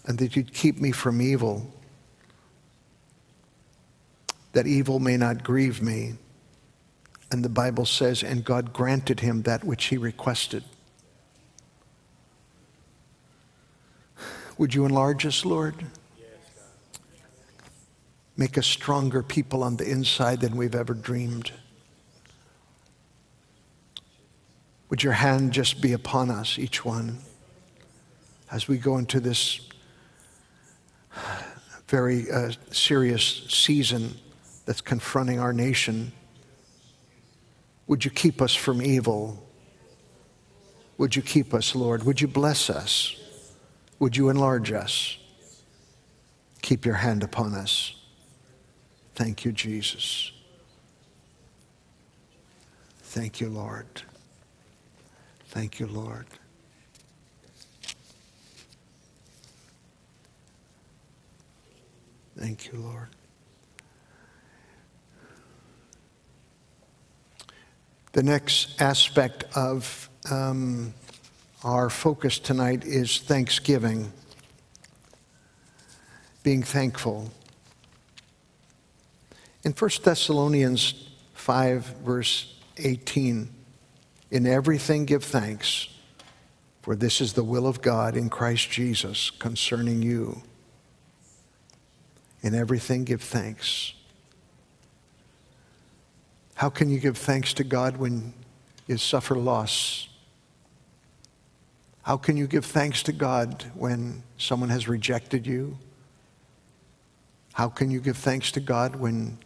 and 0.05 0.17
that 0.17 0.35
you'd 0.35 0.53
keep 0.53 0.79
me 0.79 0.91
from 0.91 1.21
evil, 1.21 1.71
that 4.53 4.65
evil 4.65 4.99
may 4.99 5.17
not 5.17 5.43
grieve 5.43 5.81
me. 5.81 6.13
And 7.31 7.45
the 7.45 7.49
Bible 7.49 7.85
says, 7.85 8.23
and 8.23 8.43
God 8.43 8.73
granted 8.73 9.19
him 9.19 9.43
that 9.43 9.63
which 9.63 9.85
he 9.85 9.97
requested. 9.97 10.63
Would 14.57 14.73
you 14.73 14.85
enlarge 14.85 15.25
us, 15.27 15.45
Lord? 15.45 15.85
Make 18.35 18.57
us 18.57 18.65
stronger 18.65 19.21
people 19.21 19.63
on 19.63 19.75
the 19.75 19.89
inside 19.89 20.41
than 20.41 20.57
we've 20.57 20.73
ever 20.73 20.93
dreamed. 20.93 21.51
Would 24.89 25.04
your 25.04 25.13
hand 25.13 25.52
just 25.52 25.82
be 25.82 25.93
upon 25.93 26.32
us, 26.32 26.58
each 26.58 26.84
one, 26.84 27.19
as 28.52 28.67
we 28.67 28.78
go 28.78 28.97
into 28.97 29.19
this 29.19 29.62
very 31.88 32.30
uh, 32.32 32.52
serious 32.71 33.45
season 33.49 34.15
that's 34.65 34.82
confronting 34.82 35.39
our 35.39 35.54
nation? 35.54 36.12
Would 37.88 38.04
you 38.06 38.12
keep 38.12 38.41
us 38.41 38.56
from 38.56 38.82
evil? 38.82 39.47
Would 40.97 41.15
you 41.15 41.21
keep 41.21 41.54
us, 41.54 41.75
Lord? 41.75 42.04
Would 42.04 42.21
you 42.21 42.28
bless 42.28 42.69
us? 42.69 43.15
Would 43.99 44.17
you 44.17 44.30
enlarge 44.30 44.71
us? 44.71 45.17
Keep 46.62 46.86
your 46.86 46.95
hand 46.95 47.23
upon 47.23 47.54
us. 47.54 47.95
Thank 49.15 49.45
you, 49.45 49.52
Jesus. 49.52 50.32
Thank 53.02 53.41
you, 53.41 53.49
Lord. 53.49 54.04
Thank 55.49 55.79
you, 55.79 55.88
Lord. 55.88 56.27
Thank 62.38 62.71
you, 62.71 62.77
Lord. 62.77 63.07
The 68.12 68.21
next 68.21 68.79
aspect 68.79 69.45
of 69.55 70.07
um, 70.29 70.93
our 71.63 71.89
focus 71.89 72.38
tonight 72.38 72.85
is 72.85 73.17
thanksgiving, 73.17 74.12
being 76.43 76.62
thankful. 76.62 77.31
In 79.63 79.71
1 79.71 79.89
Thessalonians 80.03 81.09
5, 81.33 81.85
verse 82.03 82.55
18, 82.77 83.49
in 84.32 84.46
everything 84.46 85.06
give 85.06 85.24
thanks, 85.24 85.89
for 86.82 86.96
this 86.96 87.20
is 87.22 87.34
the 87.34 87.44
will 87.44 87.68
of 87.68 87.82
God 87.82 88.15
in 88.15 88.30
Christ 88.30 88.70
Jesus 88.70 89.30
concerning 89.32 90.02
you. 90.02 90.44
In 92.42 92.56
everything 92.56 93.04
give 93.04 93.22
thanks. 93.22 93.94
How 96.56 96.70
can 96.70 96.89
you 96.89 97.00
give 97.00 97.18
thanks 97.18 97.54
to 97.56 97.63
God 97.63 97.98
when 97.98 98.34
you 98.88 98.98
suffer 98.98 99.36
loss? 99.36 100.08
How 102.04 102.18
can 102.18 102.38
you 102.38 102.48
give 102.48 102.65
thanks 102.65 103.04
to 103.04 103.12
God 103.12 103.65
when 103.76 104.24
someone 104.38 104.70
has 104.70 104.88
rejected 104.88 105.46
you? 105.46 105.78
How 107.54 107.68
can 107.68 107.92
you 107.92 108.00
give 108.00 108.18
thanks 108.18 108.52
to 108.54 108.60
God 108.60 108.96
when 108.96 109.38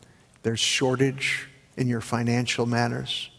there's 0.43 0.60
shortage 0.60 1.50
in 1.78 1.88
your 1.88 2.02
financial 2.02 2.65
matters 2.65 3.30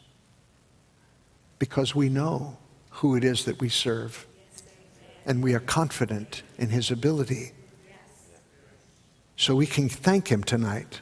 because 1.58 1.94
we 1.94 2.08
know 2.08 2.58
who 2.90 3.16
it 3.16 3.24
is 3.24 3.44
that 3.44 3.60
we 3.60 3.68
serve 3.68 4.26
and 5.26 5.42
we 5.42 5.54
are 5.54 5.60
confident 5.60 6.42
in 6.58 6.68
his 6.68 6.90
ability. 6.90 7.52
So 9.36 9.54
we 9.54 9.66
can 9.66 9.88
thank 9.88 10.28
him 10.28 10.44
tonight 10.44 11.00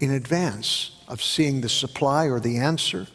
in 0.00 0.10
advance 0.10 1.02
of 1.08 1.22
seeing 1.22 1.60
the 1.60 1.68
supply 1.68 2.26
or 2.26 2.40
the 2.40 2.58
answer. 2.58 3.06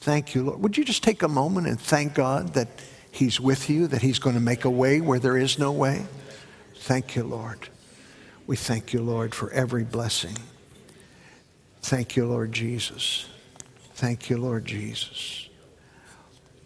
Thank 0.00 0.34
you, 0.34 0.44
Lord. 0.44 0.62
Would 0.62 0.76
you 0.76 0.84
just 0.84 1.02
take 1.02 1.22
a 1.22 1.28
moment 1.28 1.66
and 1.66 1.80
thank 1.80 2.14
God 2.14 2.54
that 2.54 2.68
he's 3.10 3.40
with 3.40 3.68
you, 3.68 3.86
that 3.88 4.02
he's 4.02 4.18
going 4.18 4.34
to 4.34 4.40
make 4.40 4.64
a 4.64 4.70
way 4.70 5.00
where 5.00 5.18
there 5.18 5.36
is 5.36 5.58
no 5.58 5.72
way? 5.72 6.06
Thank 6.76 7.16
you, 7.16 7.24
Lord. 7.24 7.68
We 8.46 8.56
thank 8.56 8.92
you, 8.92 9.02
Lord, 9.02 9.34
for 9.34 9.50
every 9.52 9.84
blessing. 9.84 10.36
Thank 11.82 12.16
you, 12.16 12.26
Lord 12.26 12.52
Jesus. 12.52 13.28
Thank 13.94 14.30
you, 14.30 14.38
Lord 14.38 14.64
Jesus. 14.64 15.49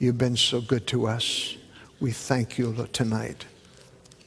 You've 0.04 0.18
been 0.18 0.36
so 0.36 0.60
good 0.60 0.86
to 0.88 1.06
us. 1.06 1.56
We 1.98 2.12
thank 2.12 2.58
you 2.58 2.86
tonight. 2.92 3.46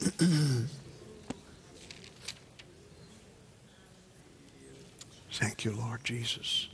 Thank 5.30 5.64
you, 5.64 5.70
Lord 5.70 6.02
Jesus. 6.02 6.68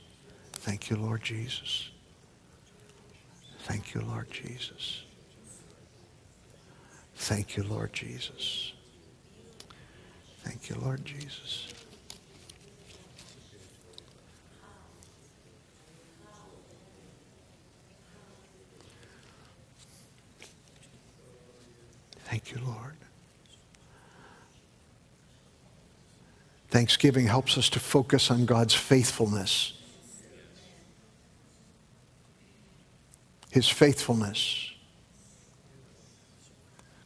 Thank 0.53 0.89
you, 0.89 0.95
Lord 0.95 1.21
Jesus. 1.21 1.91
Thank 3.59 3.93
you, 3.93 4.01
Lord 4.01 4.31
Jesus. 4.31 5.03
Thank 7.15 7.57
you, 7.57 7.61
Lord 7.61 7.93
Jesus. 7.93 8.73
Thank 10.39 10.67
you, 10.67 10.77
Lord 10.81 11.05
Jesus. 11.05 11.67
Thank 22.35 22.51
you, 22.51 22.59
Lord. 22.67 22.97
Thanksgiving 26.67 27.27
helps 27.27 27.57
us 27.57 27.69
to 27.69 27.79
focus 27.79 28.29
on 28.29 28.45
God's 28.45 28.73
faithfulness. 28.73 29.71
His 33.51 33.69
faithfulness 33.69 34.73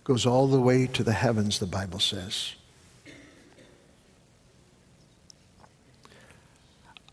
goes 0.04 0.26
all 0.26 0.48
the 0.48 0.60
way 0.60 0.88
to 0.88 1.04
the 1.04 1.14
heavens, 1.14 1.60
the 1.60 1.68
Bible 1.68 2.00
says. 2.00 2.56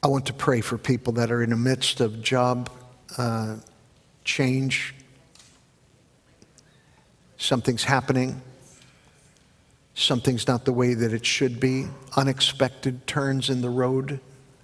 I 0.03 0.07
want 0.07 0.25
to 0.25 0.33
pray 0.33 0.63
for 0.63 0.79
people 0.79 1.13
that 1.13 1.31
are 1.31 1.43
in 1.43 1.51
the 1.51 1.57
midst 1.57 2.01
of 2.01 2.23
job 2.23 2.71
uh, 3.19 3.57
change, 4.25 4.95
something's 7.39 7.85
happening. 7.85 8.43
something's 9.99 10.47
not 10.47 10.67
the 10.67 10.73
way 10.73 10.93
that 10.93 11.13
it 11.15 11.25
should 11.25 11.59
be, 11.59 11.87
unexpected 12.17 13.07
turns 13.07 13.49
in 13.49 13.63
the 13.63 13.71
road 13.71 14.21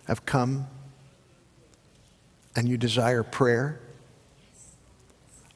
have 0.06 0.26
come, 0.26 0.66
and 2.54 2.68
you 2.68 2.76
desire 2.76 3.22
prayer, 3.22 3.80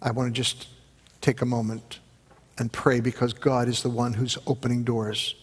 I 0.00 0.12
want 0.12 0.28
to 0.28 0.32
just 0.32 0.68
take 1.20 1.42
a 1.42 1.44
moment 1.44 2.00
and 2.58 2.72
pray 2.72 3.00
because 3.00 3.34
God 3.34 3.68
is 3.68 3.82
the 3.82 3.90
one 3.90 4.14
who's 4.14 4.38
opening 4.46 4.82
doors. 4.82 5.34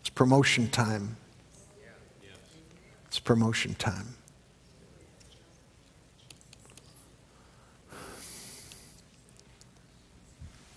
It's 0.00 0.10
promotion 0.10 0.68
time. 0.68 1.16
It's 3.06 3.18
promotion 3.18 3.74
time. 3.74 4.14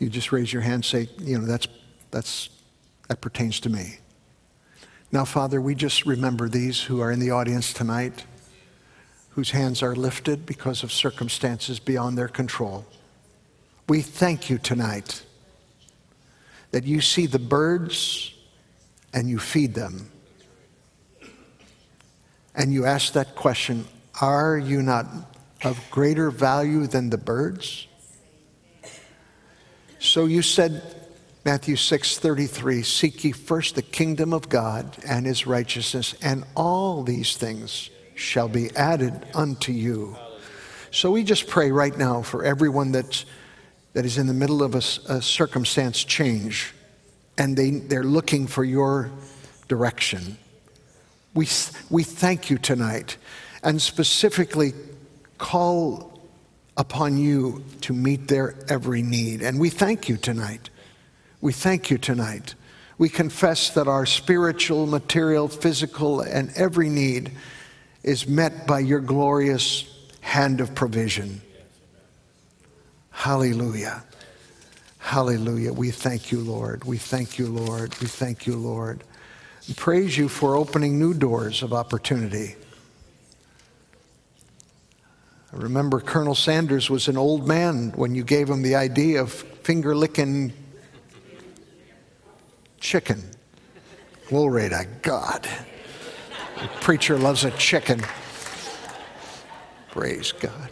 You 0.06 0.12
just 0.12 0.32
raise 0.32 0.54
your 0.54 0.62
hand, 0.62 0.86
say, 0.86 1.10
you 1.18 1.40
know, 1.40 1.46
that's, 1.48 1.68
that's, 2.12 2.50
that 3.08 3.22
pertains 3.22 3.60
to 3.62 3.72
me. 3.72 3.98
Now, 5.12 5.26
Father, 5.26 5.60
we 5.60 5.74
just 5.74 6.06
remember 6.06 6.48
these 6.48 6.80
who 6.80 7.00
are 7.02 7.12
in 7.12 7.20
the 7.20 7.32
audience 7.32 7.74
tonight, 7.74 8.24
whose 9.32 9.50
hands 9.50 9.82
are 9.82 9.96
lifted 9.96 10.46
because 10.46 10.84
of 10.84 10.92
circumstances 10.92 11.80
beyond 11.80 12.20
their 12.20 12.28
control. 12.28 12.86
We 13.90 14.02
thank 14.02 14.48
you 14.48 14.60
tonight 14.60 15.24
that 16.70 16.84
you 16.84 17.02
see 17.02 17.26
the 17.26 17.40
birds 17.40 18.32
and 19.12 19.28
you 19.28 19.40
feed 19.40 19.74
them. 19.74 20.12
And 22.54 22.72
you 22.72 22.86
ask 22.86 23.14
that 23.14 23.34
question 23.34 23.88
Are 24.22 24.56
you 24.56 24.84
not 24.84 25.08
of 25.64 25.82
greater 25.90 26.30
value 26.30 26.86
than 26.86 27.10
the 27.10 27.18
birds? 27.18 27.88
So 30.06 30.26
you 30.26 30.42
said, 30.42 30.82
Matthew 31.44 31.76
6 31.76 32.20
33, 32.20 32.84
seek 32.84 33.24
ye 33.24 33.32
first 33.32 33.76
the 33.76 33.82
kingdom 33.82 34.34
of 34.34 34.50
God 34.50 34.98
and 35.06 35.26
his 35.26 35.48
righteousness, 35.48 36.16
and 36.22 36.46
all 36.56 37.04
these 37.04 37.38
things 37.38 37.90
shall 38.14 38.48
be 38.48 38.74
added 38.76 39.26
unto 39.34 39.72
you. 39.72 40.16
So 40.92 41.12
we 41.12 41.24
just 41.24 41.48
pray 41.48 41.72
right 41.72 41.96
now 41.98 42.22
for 42.22 42.46
everyone 42.46 42.92
that's, 42.92 43.26
that 43.94 44.06
is 44.06 44.18
in 44.18 44.28
the 44.28 44.34
middle 44.34 44.64
of 44.64 44.76
a, 44.76 45.14
a 45.14 45.22
circumstance 45.22 46.04
change 46.04 46.74
and 47.38 47.58
they, 47.58 47.72
they're 47.72 48.04
looking 48.04 48.48
for 48.48 48.64
your 48.64 49.12
direction. 49.68 50.38
We, 51.34 51.48
we 51.90 52.04
thank 52.04 52.50
you 52.50 52.58
tonight 52.58 53.18
and 53.62 53.82
specifically 53.82 54.74
call 55.38 56.15
upon 56.78 57.18
you 57.18 57.64
to 57.82 57.94
meet 57.94 58.28
their 58.28 58.56
every 58.70 59.02
need. 59.02 59.42
And 59.42 59.60
we 59.60 59.70
thank 59.70 60.10
you 60.10 60.18
tonight. 60.18 60.70
We 61.42 61.54
thank 61.54 61.90
you 61.90 61.98
tonight. 61.98 62.56
We 62.98 63.10
confess 63.10 63.70
that 63.72 63.88
our 63.88 64.06
spiritual, 64.06 64.88
material, 64.88 65.48
physical, 65.48 66.22
and 66.22 66.52
every 66.56 66.90
need 66.90 67.32
is 68.04 68.28
met 68.28 68.68
by 68.68 68.80
your 68.80 69.00
glorious 69.00 69.86
hand 70.22 70.62
of 70.62 70.74
provision. 70.76 71.42
Hallelujah. 73.12 74.04
Hallelujah. 75.00 75.72
We 75.72 75.92
thank 75.92 76.32
you, 76.32 76.40
Lord. 76.40 76.84
We 76.84 76.98
thank 76.98 77.38
you, 77.38 77.48
Lord. 77.48 77.96
We 78.00 78.08
thank 78.08 78.48
you, 78.48 78.56
Lord. 78.56 79.04
And 79.68 79.78
praise 79.78 80.18
you 80.18 80.30
for 80.30 80.56
opening 80.56 81.00
new 81.00 81.14
doors 81.14 81.64
of 81.64 81.74
opportunity. 81.74 82.56
I 85.56 85.60
remember 85.60 86.02
Colonel 86.02 86.36
Sanders 86.36 86.90
was 86.90 87.08
an 87.08 87.16
old 87.16 87.48
man 87.48 87.94
when 87.96 88.14
you 88.14 88.26
gave 88.26 88.50
him 88.50 88.62
the 88.62 88.76
idea 88.76 89.22
of 89.22 89.32
finger 89.32 89.96
licking 89.96 90.52
chicken. 92.78 93.24
Glory 94.28 94.68
to 94.68 94.86
God. 95.02 95.48
The 96.62 96.68
preacher 96.82 97.18
loves 97.18 97.46
a 97.46 97.52
chicken. 97.52 98.02
Praise 99.92 100.34
God. 100.34 100.72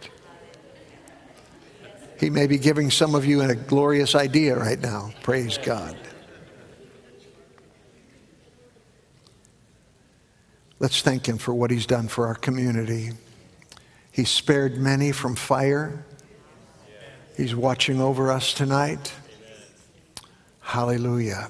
He 2.19 2.29
may 2.29 2.47
be 2.47 2.57
giving 2.57 2.91
some 2.91 3.15
of 3.15 3.25
you 3.25 3.41
a 3.41 3.55
glorious 3.55 4.15
idea 4.15 4.57
right 4.57 4.79
now. 4.79 5.11
Praise 5.23 5.57
God. 5.57 5.97
Let's 10.79 11.01
thank 11.01 11.27
Him 11.27 11.37
for 11.37 11.53
what 11.53 11.71
He's 11.71 11.85
done 11.85 12.09
for 12.09 12.27
our 12.27 12.35
community. 12.35 13.11
He 14.13 14.25
spared 14.25 14.77
many 14.77 15.11
from 15.11 15.35
fire. 15.35 16.05
He's 17.35 17.55
watching 17.55 17.99
over 17.99 18.31
us 18.31 18.53
tonight. 18.53 19.11
Hallelujah. 20.61 21.49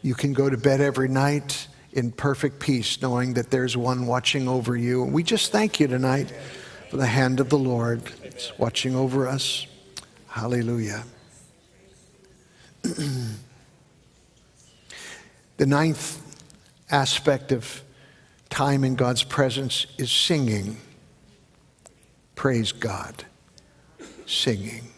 You 0.00 0.14
can 0.14 0.32
go 0.32 0.48
to 0.48 0.56
bed 0.56 0.80
every 0.80 1.08
night 1.08 1.68
in 1.92 2.10
perfect 2.10 2.58
peace, 2.58 3.02
knowing 3.02 3.34
that 3.34 3.50
there's 3.50 3.76
one 3.76 4.06
watching 4.06 4.48
over 4.48 4.74
you. 4.76 5.04
We 5.04 5.22
just 5.22 5.52
thank 5.52 5.78
you 5.78 5.86
tonight 5.86 6.32
for 6.88 6.96
the 6.96 7.06
hand 7.06 7.38
of 7.38 7.50
the 7.50 7.58
Lord 7.58 8.00
that's 8.22 8.58
watching 8.58 8.96
over 8.96 9.28
us. 9.28 9.66
Hallelujah. 10.28 11.04
the 12.82 13.36
ninth 15.66 16.18
aspect 16.90 17.52
of 17.52 17.82
time 18.48 18.84
in 18.84 18.94
God's 18.94 19.22
presence 19.22 19.86
is 19.98 20.10
singing. 20.10 20.78
Praise 22.36 22.70
God. 22.70 23.24
Singing. 24.26 24.88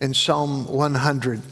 In 0.00 0.14
Psalm 0.14 0.66
100, 0.66 1.42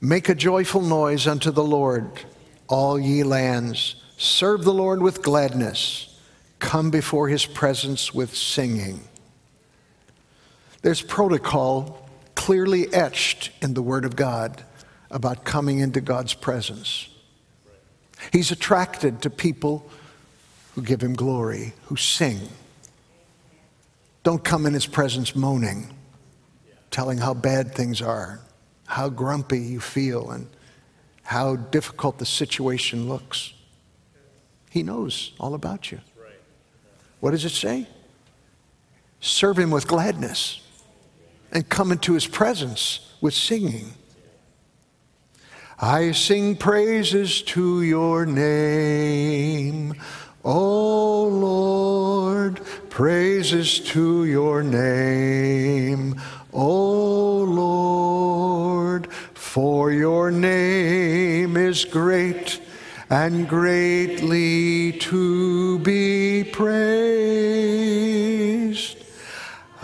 make 0.00 0.28
a 0.28 0.34
joyful 0.34 0.82
noise 0.82 1.26
unto 1.26 1.50
the 1.50 1.64
Lord, 1.64 2.10
all 2.68 2.98
ye 2.98 3.22
lands. 3.22 3.96
Serve 4.16 4.62
the 4.64 4.74
Lord 4.74 5.02
with 5.02 5.22
gladness. 5.22 6.16
Come 6.58 6.90
before 6.90 7.28
his 7.28 7.44
presence 7.44 8.14
with 8.14 8.36
singing. 8.36 9.00
There's 10.82 11.02
protocol 11.02 12.08
clearly 12.34 12.92
etched 12.92 13.50
in 13.62 13.74
the 13.74 13.82
Word 13.82 14.04
of 14.04 14.16
God 14.16 14.62
about 15.10 15.44
coming 15.44 15.78
into 15.78 16.00
God's 16.00 16.34
presence. 16.34 17.08
He's 18.32 18.50
attracted 18.50 19.22
to 19.22 19.30
people 19.30 19.90
who 20.74 20.82
give 20.82 21.02
him 21.02 21.14
glory, 21.14 21.74
who 21.86 21.96
sing. 21.96 22.40
Don't 24.22 24.42
come 24.42 24.66
in 24.66 24.74
his 24.74 24.86
presence 24.86 25.34
moaning, 25.34 25.88
telling 26.90 27.18
how 27.18 27.34
bad 27.34 27.74
things 27.74 28.00
are, 28.00 28.40
how 28.86 29.08
grumpy 29.08 29.58
you 29.58 29.80
feel, 29.80 30.30
and 30.30 30.48
how 31.22 31.56
difficult 31.56 32.18
the 32.18 32.26
situation 32.26 33.08
looks. 33.08 33.52
He 34.70 34.82
knows 34.82 35.32
all 35.38 35.54
about 35.54 35.92
you. 35.92 36.00
What 37.20 37.32
does 37.32 37.44
it 37.44 37.50
say? 37.50 37.86
Serve 39.20 39.58
him 39.58 39.70
with 39.70 39.86
gladness 39.86 40.60
and 41.52 41.68
come 41.68 41.92
into 41.92 42.14
his 42.14 42.26
presence 42.26 43.14
with 43.20 43.34
singing. 43.34 43.92
I 45.78 46.12
sing 46.12 46.56
praises 46.56 47.42
to 47.42 47.82
your 47.82 48.24
name. 48.24 49.94
O 50.44 51.24
Lord, 51.28 52.60
praises 52.90 53.78
to 53.90 54.24
your 54.24 54.62
name, 54.64 56.20
O 56.52 57.38
Lord, 57.38 59.06
for 59.34 59.92
your 59.92 60.32
name 60.32 61.56
is 61.56 61.84
great 61.84 62.60
and 63.08 63.48
greatly 63.48 64.92
to 64.92 65.78
be 65.80 66.42
praised. 66.44 67.02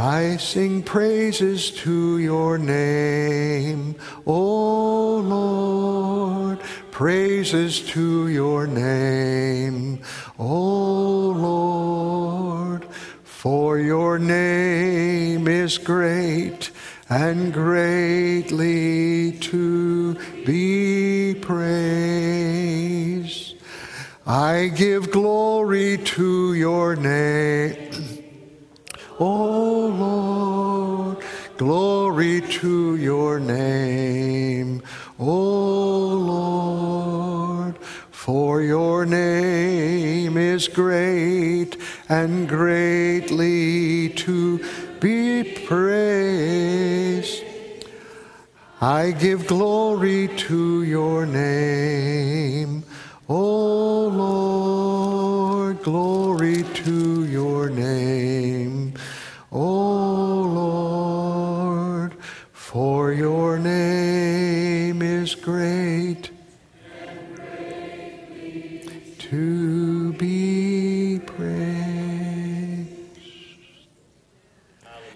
I 0.01 0.37
sing 0.39 0.83
praises 0.83 1.71
to 1.83 2.19
your 2.19 2.57
name, 2.57 3.97
O 4.27 5.17
Lord, 5.19 6.61
praises 6.91 7.81
to 7.91 8.29
your 8.29 8.67
name, 8.67 10.01
O 10.39 11.35
Lord, 11.37 12.85
for 13.25 13.81
your 13.81 14.21
name 14.21 15.49
is 15.49 15.79
great 15.79 16.71
and 17.09 17.53
greatly 17.53 19.33
to 19.33 20.15
be 20.47 21.35
praised. 21.35 22.69
I 24.27 24.69
give 24.69 25.11
glory 25.11 25.99
to 25.99 26.55
your 26.55 26.95
name, 26.95 27.91
O 29.19 29.87
Lord, 29.89 31.19
glory 31.57 32.43
to 32.43 32.95
your 32.95 33.41
name, 33.41 34.83
O 35.19 35.35
Lord, 36.15 37.77
for 38.11 38.63
your 38.63 39.05
name 39.05 39.68
is 40.59 40.67
great 40.67 41.77
and 42.09 42.49
greatly 42.49 44.09
to 44.09 44.59
be 44.99 45.45
praised. 45.67 47.45
I 48.81 49.13
give 49.13 49.47
glory 49.47 50.27
to 50.49 50.83
your 50.83 51.27
name. 51.27 52.83
O 53.29 54.09
Lord, 54.25 55.81
glory 55.85 56.65
to 56.83 57.25
your 57.25 57.71
name. 57.71 58.18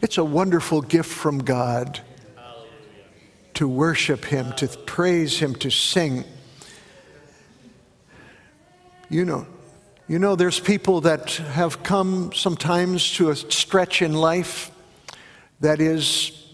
It's 0.02 0.18
a 0.18 0.24
wonderful 0.24 0.82
gift 0.82 1.10
from 1.10 1.38
God 1.38 2.00
to 3.54 3.68
worship 3.68 4.24
Him, 4.24 4.52
to 4.54 4.66
praise 4.66 5.38
Him, 5.38 5.54
to 5.56 5.70
sing. 5.70 6.24
You 9.08 9.24
know, 9.24 9.46
you 10.08 10.18
know, 10.18 10.34
there's 10.34 10.58
people 10.58 11.02
that 11.02 11.30
have 11.30 11.84
come 11.84 12.32
sometimes 12.34 13.12
to 13.12 13.30
a 13.30 13.36
stretch 13.36 14.02
in 14.02 14.12
life 14.12 14.72
that 15.60 15.80
is 15.80 16.48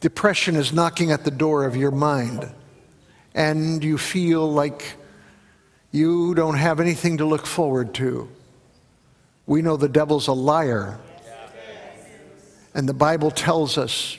depression 0.00 0.54
is 0.54 0.72
knocking 0.72 1.10
at 1.10 1.24
the 1.24 1.32
door 1.32 1.64
of 1.64 1.74
your 1.74 1.90
mind, 1.90 2.48
and 3.34 3.82
you 3.82 3.98
feel 3.98 4.48
like 4.48 4.96
you 5.90 6.36
don't 6.36 6.56
have 6.56 6.78
anything 6.78 7.16
to 7.16 7.24
look 7.24 7.46
forward 7.46 7.94
to. 7.94 8.28
We 9.44 9.60
know 9.60 9.76
the 9.76 9.88
devil's 9.88 10.28
a 10.28 10.32
liar. 10.32 11.00
And 12.74 12.88
the 12.88 12.94
Bible 12.94 13.30
tells 13.30 13.76
us 13.76 14.18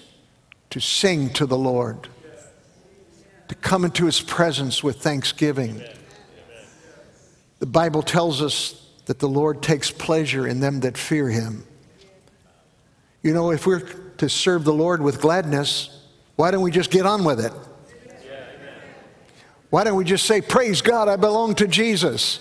to 0.70 0.80
sing 0.80 1.30
to 1.34 1.46
the 1.46 1.58
Lord, 1.58 2.08
to 3.48 3.56
come 3.56 3.86
into 3.86 4.06
his 4.06 4.22
presence 4.22 4.84
with 4.84 4.98
thanksgiving. 4.98 5.82
The 7.60 7.66
Bible 7.66 8.02
tells 8.02 8.42
us 8.42 8.80
that 9.06 9.20
the 9.20 9.28
Lord 9.28 9.62
takes 9.62 9.92
pleasure 9.92 10.48
in 10.48 10.60
them 10.60 10.82
that 10.82 10.98
fear 10.98 11.30
him. 11.30 11.66
You 13.22 13.34
know, 13.34 13.52
if 13.52 13.66
we're 13.66 13.82
to 14.18 14.30
serve 14.30 14.64
the 14.64 14.74
Lord 14.74 15.02
with 15.02 15.22
gladness, 15.22 16.02
why 16.36 16.52
don't 16.52 16.62
we 16.62 16.72
just 16.72 16.92
get 16.92 17.06
on 17.06 17.24
with 17.24 17.40
it? 17.40 17.54
Why 19.70 19.84
don't 19.84 19.96
we 19.96 20.04
just 20.04 20.26
say, 20.26 20.42
Praise 20.42 20.82
God, 20.82 21.08
I 21.08 21.16
belong 21.16 21.56
to 21.56 21.68
Jesus? 21.68 22.40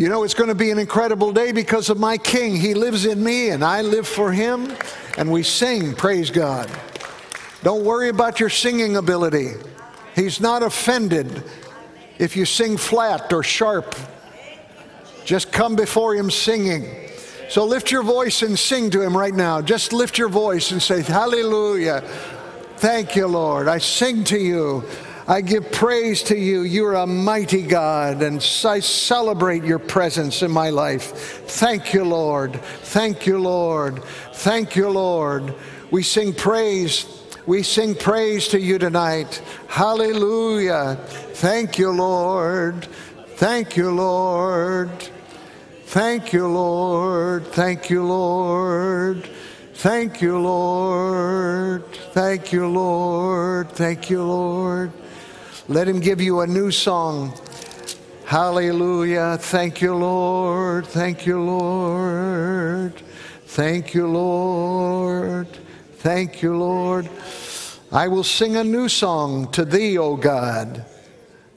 You 0.00 0.08
know, 0.08 0.22
it's 0.22 0.32
going 0.32 0.48
to 0.48 0.54
be 0.54 0.70
an 0.70 0.78
incredible 0.78 1.30
day 1.30 1.52
because 1.52 1.90
of 1.90 1.98
my 1.98 2.16
King. 2.16 2.56
He 2.56 2.72
lives 2.72 3.04
in 3.04 3.22
me 3.22 3.50
and 3.50 3.62
I 3.62 3.82
live 3.82 4.08
for 4.08 4.32
him. 4.32 4.74
And 5.18 5.30
we 5.30 5.42
sing, 5.42 5.92
Praise 5.92 6.30
God. 6.30 6.70
Don't 7.62 7.84
worry 7.84 8.08
about 8.08 8.40
your 8.40 8.48
singing 8.48 8.96
ability. 8.96 9.50
He's 10.14 10.40
not 10.40 10.62
offended 10.62 11.44
if 12.18 12.34
you 12.34 12.46
sing 12.46 12.78
flat 12.78 13.30
or 13.30 13.42
sharp. 13.42 13.94
Just 15.26 15.52
come 15.52 15.76
before 15.76 16.14
him 16.14 16.30
singing. 16.30 16.86
So 17.50 17.66
lift 17.66 17.90
your 17.90 18.02
voice 18.02 18.40
and 18.40 18.58
sing 18.58 18.88
to 18.92 19.02
him 19.02 19.14
right 19.14 19.34
now. 19.34 19.60
Just 19.60 19.92
lift 19.92 20.16
your 20.16 20.30
voice 20.30 20.72
and 20.72 20.80
say, 20.80 21.02
Hallelujah. 21.02 22.00
Thank 22.78 23.16
you, 23.16 23.26
Lord. 23.26 23.68
I 23.68 23.76
sing 23.76 24.24
to 24.24 24.38
you. 24.38 24.82
I 25.30 25.42
give 25.42 25.70
praise 25.70 26.24
to 26.24 26.36
you. 26.36 26.62
You're 26.62 26.94
a 26.94 27.06
mighty 27.06 27.62
God, 27.62 28.20
and 28.20 28.38
I 28.64 28.80
celebrate 28.80 29.62
your 29.62 29.78
presence 29.78 30.42
in 30.42 30.50
my 30.50 30.70
life. 30.70 31.46
Thank 31.48 31.94
you, 31.94 32.02
Lord. 32.02 32.60
Thank 32.82 33.28
you, 33.28 33.38
Lord. 33.38 34.02
Thank 34.32 34.74
you, 34.74 34.88
Lord. 34.88 35.54
We 35.92 36.02
sing 36.02 36.34
praise. 36.34 37.06
We 37.46 37.62
sing 37.62 37.94
praise 37.94 38.48
to 38.48 38.60
you 38.60 38.78
tonight. 38.78 39.40
Hallelujah. 39.68 40.96
Thank 41.34 41.78
you, 41.78 41.92
Lord. 41.92 42.88
Thank 43.36 43.76
you, 43.76 43.92
Lord. 43.92 44.90
Thank 45.84 46.32
you, 46.32 46.48
Lord. 46.48 47.46
Thank 47.46 47.88
you, 47.88 48.04
Lord. 48.04 49.28
Thank 49.74 50.22
you, 50.22 50.40
Lord. 50.40 51.84
Thank 52.14 52.52
you, 52.52 52.66
Lord. 52.66 53.70
Thank 53.70 54.10
you, 54.10 54.24
Lord. 54.24 54.92
Let 55.68 55.86
him 55.86 56.00
give 56.00 56.20
you 56.20 56.40
a 56.40 56.46
new 56.46 56.70
song. 56.70 57.32
Hallelujah. 58.24 59.38
Thank 59.38 59.80
you, 59.80 59.94
Lord. 59.94 60.86
Thank 60.86 61.26
you, 61.26 61.42
Lord. 61.42 62.94
Thank 63.46 63.94
you, 63.94 64.06
Lord. 64.06 65.48
Thank 65.98 66.42
you, 66.42 66.56
Lord. 66.56 67.08
I 67.92 68.08
will 68.08 68.24
sing 68.24 68.56
a 68.56 68.64
new 68.64 68.88
song 68.88 69.50
to 69.52 69.64
thee, 69.64 69.98
O 69.98 70.16
God. 70.16 70.84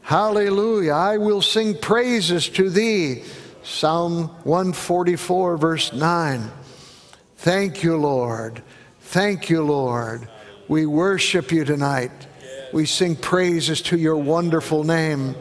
Hallelujah. 0.02 0.94
I 0.94 1.18
will 1.18 1.42
sing 1.42 1.78
praises 1.78 2.50
to 2.50 2.70
thee. 2.70 3.24
Psalm 3.64 4.28
144, 4.44 5.58
verse 5.58 5.94
9. 5.94 6.52
Thank 7.38 7.84
you, 7.84 7.98
Lord. 7.98 8.62
Thank 9.00 9.50
you, 9.50 9.64
Lord. 9.64 10.28
We 10.68 10.86
worship 10.86 11.52
you 11.52 11.64
tonight. 11.64 12.12
We 12.74 12.88
sing 12.88 13.16
praises 13.16 13.84
to 13.84 13.98
your 14.00 14.18
wonderful 14.18 14.84
name. 14.84 15.36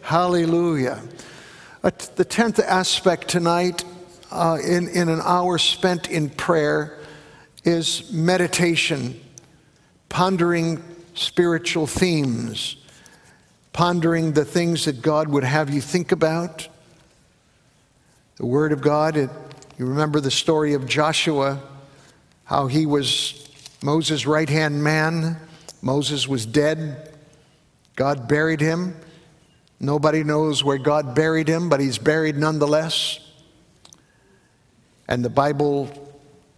Hallelujah. 0.00 1.02
Uh, 1.84 1.90
the 2.16 2.24
tenth 2.24 2.58
aspect 2.58 3.28
tonight, 3.28 3.84
uh, 4.30 4.56
in, 4.66 4.88
in 4.88 5.10
an 5.10 5.20
hour 5.22 5.58
spent 5.58 6.10
in 6.10 6.30
prayer, 6.30 6.98
is 7.62 8.10
meditation, 8.10 9.20
pondering 10.08 10.82
spiritual 11.12 11.86
themes, 11.86 12.76
pondering 13.74 14.32
the 14.32 14.46
things 14.46 14.86
that 14.86 15.02
God 15.02 15.28
would 15.28 15.44
have 15.44 15.68
you 15.68 15.82
think 15.82 16.10
about. 16.10 16.68
The 18.36 18.46
Word 18.46 18.72
of 18.72 18.80
God, 18.80 19.18
it, 19.18 19.28
you 19.78 19.84
remember 19.84 20.20
the 20.20 20.30
story 20.30 20.72
of 20.72 20.86
Joshua, 20.86 21.60
how 22.44 22.66
he 22.66 22.86
was 22.86 23.46
Moses' 23.82 24.24
right 24.24 24.48
hand 24.48 24.82
man 24.82 25.38
Moses 25.80 26.26
was 26.26 26.46
dead. 26.46 27.14
God 27.96 28.28
buried 28.28 28.60
him. 28.60 28.96
Nobody 29.80 30.24
knows 30.24 30.64
where 30.64 30.78
God 30.78 31.14
buried 31.14 31.48
him, 31.48 31.68
but 31.68 31.80
he's 31.80 31.98
buried 31.98 32.36
nonetheless. 32.36 33.20
And 35.06 35.24
the 35.24 35.30
Bible 35.30 35.88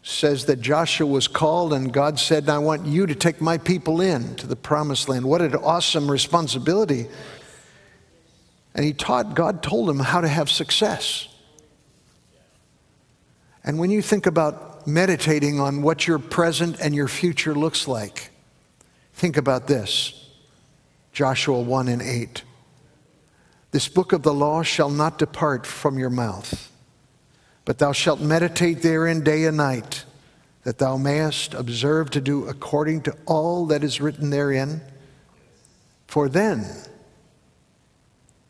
says 0.02 0.46
that 0.46 0.60
Joshua 0.60 1.06
was 1.06 1.28
called, 1.28 1.72
and 1.72 1.92
God 1.92 2.18
said, 2.18 2.48
I 2.48 2.58
want 2.58 2.86
you 2.86 3.06
to 3.06 3.14
take 3.14 3.40
my 3.40 3.58
people 3.58 4.00
in 4.00 4.34
to 4.36 4.46
the 4.46 4.56
promised 4.56 5.08
land. 5.08 5.26
What 5.26 5.42
an 5.42 5.54
awesome 5.56 6.10
responsibility. 6.10 7.06
And 8.74 8.84
he 8.84 8.92
taught, 8.92 9.34
God 9.34 9.62
told 9.62 9.90
him 9.90 9.98
how 9.98 10.20
to 10.22 10.28
have 10.28 10.48
success. 10.48 11.28
And 13.62 13.78
when 13.78 13.90
you 13.90 14.00
think 14.00 14.24
about 14.26 14.86
meditating 14.86 15.60
on 15.60 15.82
what 15.82 16.06
your 16.06 16.18
present 16.18 16.80
and 16.80 16.94
your 16.94 17.08
future 17.08 17.54
looks 17.54 17.86
like, 17.86 18.30
Think 19.20 19.36
about 19.36 19.66
this 19.66 20.14
Joshua 21.12 21.60
1 21.60 21.88
and 21.88 22.00
8. 22.00 22.42
This 23.70 23.86
book 23.86 24.14
of 24.14 24.22
the 24.22 24.32
law 24.32 24.62
shall 24.62 24.88
not 24.88 25.18
depart 25.18 25.66
from 25.66 25.98
your 25.98 26.08
mouth, 26.08 26.72
but 27.66 27.76
thou 27.76 27.92
shalt 27.92 28.20
meditate 28.20 28.80
therein 28.80 29.22
day 29.22 29.44
and 29.44 29.58
night, 29.58 30.06
that 30.62 30.78
thou 30.78 30.96
mayest 30.96 31.52
observe 31.52 32.08
to 32.12 32.22
do 32.22 32.48
according 32.48 33.02
to 33.02 33.16
all 33.26 33.66
that 33.66 33.84
is 33.84 34.00
written 34.00 34.30
therein. 34.30 34.80
For 36.06 36.30
then 36.30 36.64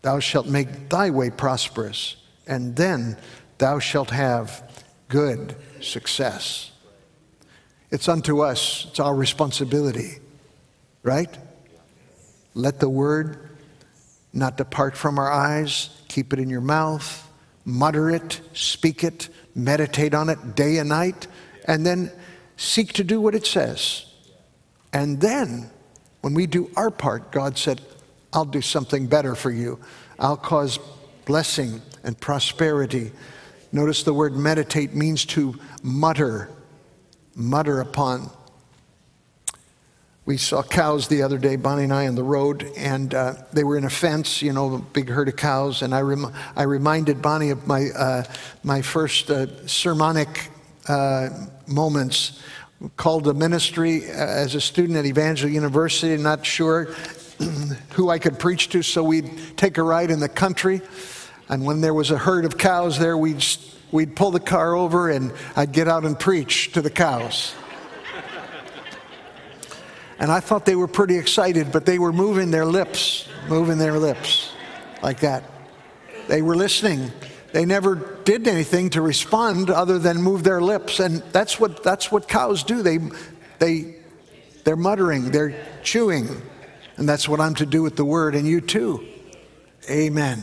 thou 0.02 0.20
shalt 0.20 0.46
make 0.46 0.88
thy 0.88 1.10
way 1.10 1.30
prosperous, 1.30 2.14
and 2.46 2.76
then 2.76 3.16
thou 3.58 3.80
shalt 3.80 4.10
have 4.10 4.84
good 5.08 5.56
success. 5.80 6.70
It's 7.90 8.08
unto 8.08 8.42
us, 8.42 8.86
it's 8.88 9.00
our 9.00 9.16
responsibility 9.16 10.20
right? 11.02 11.36
Let 12.54 12.80
the 12.80 12.88
word 12.88 13.50
not 14.32 14.56
depart 14.56 14.96
from 14.96 15.18
our 15.18 15.30
eyes, 15.30 15.90
keep 16.08 16.32
it 16.32 16.38
in 16.38 16.50
your 16.50 16.60
mouth, 16.60 17.28
mutter 17.64 18.10
it, 18.10 18.40
speak 18.52 19.04
it, 19.04 19.28
meditate 19.54 20.14
on 20.14 20.28
it 20.28 20.54
day 20.54 20.78
and 20.78 20.88
night, 20.88 21.26
and 21.66 21.84
then 21.84 22.10
seek 22.56 22.92
to 22.94 23.04
do 23.04 23.20
what 23.20 23.34
it 23.34 23.46
says. 23.46 24.06
And 24.92 25.20
then, 25.20 25.70
when 26.20 26.34
we 26.34 26.46
do 26.46 26.70
our 26.76 26.90
part, 26.90 27.32
God 27.32 27.56
said, 27.56 27.80
I'll 28.32 28.44
do 28.44 28.60
something 28.60 29.06
better 29.06 29.34
for 29.34 29.50
you. 29.50 29.78
I'll 30.18 30.36
cause 30.36 30.78
blessing 31.24 31.80
and 32.04 32.18
prosperity. 32.18 33.12
Notice 33.72 34.02
the 34.02 34.14
word 34.14 34.36
meditate 34.36 34.94
means 34.94 35.24
to 35.26 35.58
mutter, 35.82 36.50
mutter 37.34 37.80
upon. 37.80 38.30
We 40.30 40.36
saw 40.36 40.62
cows 40.62 41.08
the 41.08 41.24
other 41.24 41.38
day, 41.38 41.56
Bonnie 41.56 41.82
and 41.82 41.92
I, 41.92 42.06
on 42.06 42.14
the 42.14 42.22
road, 42.22 42.70
and 42.76 43.12
uh, 43.12 43.34
they 43.52 43.64
were 43.64 43.76
in 43.76 43.82
a 43.82 43.90
fence, 43.90 44.42
you 44.42 44.52
know, 44.52 44.74
a 44.74 44.78
big 44.78 45.08
herd 45.08 45.26
of 45.26 45.34
cows. 45.34 45.82
And 45.82 45.92
I, 45.92 46.02
rem- 46.02 46.32
I 46.54 46.62
reminded 46.62 47.20
Bonnie 47.20 47.50
of 47.50 47.66
my, 47.66 47.88
uh, 47.88 48.22
my 48.62 48.80
first 48.80 49.28
uh, 49.28 49.66
sermonic 49.66 50.52
uh, 50.86 51.30
moments 51.66 52.40
called 52.96 53.24
to 53.24 53.34
ministry 53.34 54.08
uh, 54.08 54.14
as 54.14 54.54
a 54.54 54.60
student 54.60 54.96
at 54.98 55.04
Evangel 55.04 55.50
University, 55.50 56.16
not 56.16 56.46
sure 56.46 56.84
who 57.94 58.08
I 58.08 58.20
could 58.20 58.38
preach 58.38 58.68
to, 58.68 58.84
so 58.84 59.02
we'd 59.02 59.56
take 59.56 59.78
a 59.78 59.82
ride 59.82 60.12
in 60.12 60.20
the 60.20 60.28
country. 60.28 60.80
And 61.48 61.64
when 61.64 61.80
there 61.80 61.92
was 61.92 62.12
a 62.12 62.18
herd 62.18 62.44
of 62.44 62.56
cows 62.56 63.00
there, 63.00 63.18
we'd, 63.18 63.44
we'd 63.90 64.14
pull 64.14 64.30
the 64.30 64.38
car 64.38 64.76
over 64.76 65.10
and 65.10 65.32
I'd 65.56 65.72
get 65.72 65.88
out 65.88 66.04
and 66.04 66.16
preach 66.16 66.70
to 66.74 66.82
the 66.82 66.90
cows. 66.90 67.52
And 70.20 70.30
I 70.30 70.40
thought 70.40 70.66
they 70.66 70.76
were 70.76 70.86
pretty 70.86 71.16
excited, 71.16 71.72
but 71.72 71.86
they 71.86 71.98
were 71.98 72.12
moving 72.12 72.50
their 72.50 72.66
lips, 72.66 73.26
moving 73.48 73.78
their 73.78 73.98
lips 73.98 74.52
like 75.02 75.20
that. 75.20 75.44
They 76.28 76.42
were 76.42 76.54
listening. 76.54 77.10
They 77.52 77.64
never 77.64 77.96
did 78.24 78.46
anything 78.46 78.90
to 78.90 79.02
respond 79.02 79.70
other 79.70 79.98
than 79.98 80.22
move 80.22 80.44
their 80.44 80.60
lips. 80.60 81.00
And 81.00 81.22
that's 81.32 81.58
what, 81.58 81.82
that's 81.82 82.12
what 82.12 82.28
cows 82.28 82.62
do. 82.62 82.82
They, 82.82 82.98
they, 83.58 83.96
they're 84.64 84.76
muttering, 84.76 85.30
they're 85.30 85.54
chewing. 85.82 86.28
And 86.98 87.08
that's 87.08 87.26
what 87.26 87.40
I'm 87.40 87.54
to 87.54 87.66
do 87.66 87.82
with 87.82 87.96
the 87.96 88.04
word, 88.04 88.34
and 88.34 88.46
you 88.46 88.60
too. 88.60 89.06
Amen. 89.90 90.42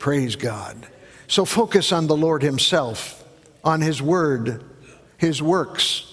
Praise 0.00 0.34
God. 0.34 0.88
So 1.28 1.44
focus 1.44 1.92
on 1.92 2.08
the 2.08 2.16
Lord 2.16 2.42
Himself, 2.42 3.24
on 3.62 3.80
His 3.80 4.02
word, 4.02 4.64
His 5.16 5.40
works. 5.40 6.10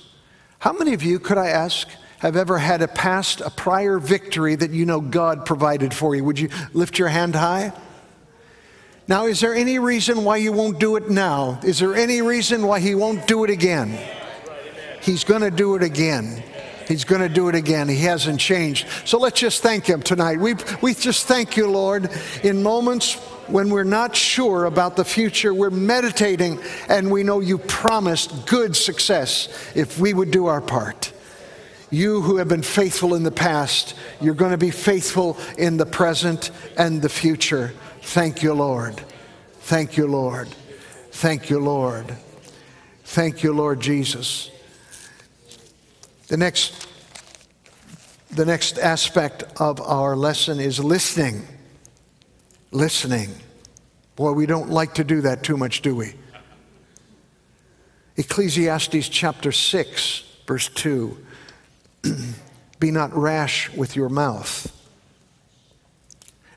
How 0.60 0.74
many 0.74 0.94
of 0.94 1.02
you, 1.02 1.20
could 1.20 1.40
I 1.40 1.48
ask, 1.48 1.88
have 2.22 2.36
ever 2.36 2.60
had 2.60 2.84
a 2.84 2.88
past, 2.88 3.42
a 3.42 3.50
prior 3.50 3.98
victory 3.98 4.54
that 4.54 4.70
you 4.70 4.86
know 4.86 5.02
God 5.02 5.44
provided 5.44 5.92
for 5.92 6.16
you? 6.16 6.24
Would 6.24 6.38
you 6.38 6.50
lift 6.72 7.00
your 7.00 7.08
hand 7.08 7.34
high? 7.34 7.74
Now, 9.08 9.26
is 9.26 9.40
there 9.40 9.56
any 9.56 9.80
reason 9.80 10.24
why 10.24 10.38
you 10.38 10.52
won't 10.52 10.80
do 10.80 10.98
it 10.98 11.10
now? 11.10 11.60
Is 11.64 11.80
there 11.80 11.96
any 11.96 12.22
reason 12.22 12.68
why 12.68 12.80
He 12.80 12.94
won't 12.94 13.26
do 13.26 13.44
it 13.44 13.50
again? 13.50 13.98
He's 15.02 15.24
going 15.24 15.42
to 15.42 15.50
do 15.50 15.76
it 15.76 15.82
again. 15.82 16.44
He's 16.88 17.06
going 17.06 17.22
to 17.22 17.30
do 17.30 17.50
it 17.50 17.56
again. 17.56 17.90
He 17.90 18.02
hasn't 18.02 18.40
changed. 18.40 18.88
So 19.04 19.18
let's 19.18 19.40
just 19.40 19.64
thank 19.64 19.88
Him 19.88 20.04
tonight. 20.04 20.40
We, 20.40 20.54
we 20.80 20.94
just 20.94 21.26
thank 21.26 21.58
you, 21.58 21.72
Lord, 21.72 22.08
in 22.44 22.62
moments 22.62 23.16
when 23.48 23.72
we're 23.72 23.84
not 23.84 24.16
sure 24.16 24.66
about 24.66 24.96
the 24.96 25.06
future, 25.06 25.56
we're 25.56 25.72
meditating 25.72 26.60
and 26.88 27.10
we 27.10 27.24
know 27.24 27.40
you 27.40 27.58
promised 27.58 28.46
good 28.46 28.76
success 28.76 29.50
if 29.76 29.98
we 29.98 30.14
would 30.14 30.30
do 30.30 30.46
our 30.46 30.62
part. 30.62 31.12
You 31.92 32.22
who 32.22 32.38
have 32.38 32.48
been 32.48 32.64
faithful 32.64 33.16
in 33.16 33.24
the 33.24 33.32
past, 33.32 33.96
you're 34.22 34.34
going 34.34 34.52
to 34.52 34.58
be 34.58 34.72
faithful 34.72 35.38
in 35.58 35.76
the 35.76 35.86
present 35.86 36.50
and 36.78 37.02
the 37.02 37.10
future. 37.10 37.74
Thank 38.02 38.42
you, 38.42 38.54
Lord. 38.54 39.02
Thank 39.60 39.98
you, 39.98 40.08
Lord. 40.08 40.48
Thank 41.12 41.50
you, 41.50 41.60
Lord. 41.60 42.16
Thank 43.04 43.44
you, 43.44 43.52
Lord 43.52 43.82
Jesus. 43.82 44.50
The 46.30 46.38
next, 46.38 46.88
the 48.30 48.46
next 48.46 48.80
aspect 48.80 49.44
of 49.58 49.82
our 49.82 50.16
lesson 50.16 50.62
is 50.62 50.80
listening. 50.80 51.46
Listening. 52.72 53.32
Boy, 54.16 54.32
we 54.32 54.46
don't 54.46 54.70
like 54.70 54.94
to 54.94 55.04
do 55.04 55.20
that 55.22 55.44
too 55.44 55.58
much, 55.58 55.82
do 55.82 55.94
we? 55.94 56.14
Ecclesiastes 58.16 59.10
chapter 59.10 59.52
6, 59.52 60.24
verse 60.48 60.70
2. 60.70 61.18
be 62.80 62.92
not 62.92 63.16
rash 63.16 63.70
with 63.72 63.96
your 63.96 64.10
mouth, 64.10 64.72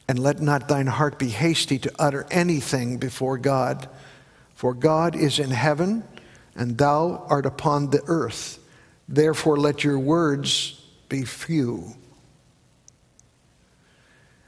and 0.09 0.19
let 0.19 0.41
not 0.41 0.69
thine 0.69 0.87
heart 0.87 1.19
be 1.19 1.29
hasty 1.29 1.79
to 1.79 1.93
utter 1.99 2.27
anything 2.31 2.99
before 2.99 3.39
God. 3.39 3.89
For 4.55 4.75
God 4.75 5.17
is 5.17 5.39
in 5.39 5.51
heaven, 5.51 6.05
and 6.55 6.79
thou 6.79 7.27
art 7.29 7.47
upon 7.47 7.91
the 7.91 8.03
earth. 8.07 8.59
Therefore, 9.09 9.57
let 9.57 9.85
your 9.85 9.99
words 9.99 10.81
be 11.09 11.25
few. 11.25 11.95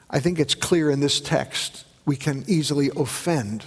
I 0.09 0.21
think 0.21 0.39
it's 0.39 0.55
clear 0.55 0.91
in 0.91 1.01
this 1.01 1.21
text 1.21 1.85
we 2.05 2.17
can 2.17 2.45
easily 2.47 2.91
offend 2.97 3.65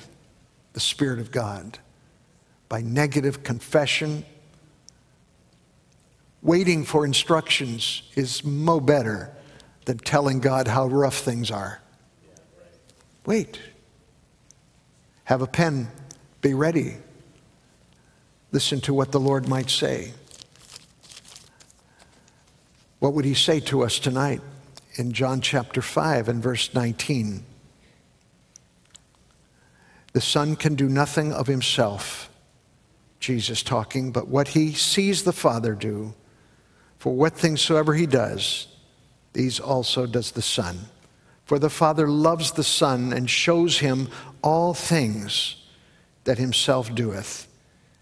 the 0.74 0.80
Spirit 0.80 1.20
of 1.20 1.32
God 1.32 1.78
by 2.70 2.82
negative 2.82 3.44
confession 3.44 4.26
Waiting 6.42 6.86
for 6.86 7.06
instructions 7.06 8.04
is 8.16 8.44
mo 8.44 8.80
better 8.80 9.36
than 9.86 9.98
telling 9.98 10.40
God 10.40 10.68
how 10.68 10.88
rough 10.88 11.18
things 11.18 11.52
are. 11.52 11.82
Wait. 13.26 13.60
Have 15.26 15.42
a 15.42 15.48
pen. 15.48 15.90
Be 16.42 16.54
ready. 16.54 16.98
Listen 18.52 18.82
to 18.82 18.94
what 18.94 19.12
the 19.12 19.20
Lord 19.20 19.48
might 19.48 19.70
say. 19.70 20.14
What 23.00 23.14
would 23.14 23.26
he 23.26 23.34
say 23.34 23.60
to 23.62 23.84
us 23.84 24.00
tonight 24.00 24.42
in 24.96 25.12
John 25.12 25.42
chapter 25.42 25.82
5 25.82 26.28
and 26.30 26.42
verse 26.42 26.74
19? 26.74 27.46
The 30.14 30.22
Son 30.22 30.56
can 30.56 30.76
do 30.76 30.90
nothing 30.90 31.32
of 31.32 31.48
himself, 31.48 32.30
Jesus 33.20 33.62
talking, 33.62 34.12
but 34.12 34.28
what 34.28 34.50
he 34.50 34.74
sees 34.74 35.24
the 35.24 35.34
Father 35.34 35.76
do, 35.76 36.14
for 37.00 37.16
what 37.16 37.34
things 37.34 37.62
soever 37.62 37.94
he 37.94 38.06
does, 38.06 38.68
these 39.32 39.60
also 39.60 40.06
does 40.06 40.32
the 40.32 40.42
Son. 40.42 40.78
For 41.46 41.58
the 41.58 41.70
Father 41.70 42.08
loves 42.08 42.52
the 42.52 42.64
Son 42.64 43.14
and 43.14 43.30
shows 43.30 43.80
him 43.80 44.10
all 44.44 44.74
things 44.74 45.56
that 46.26 46.38
himself 46.38 46.94
doeth, 46.94 47.48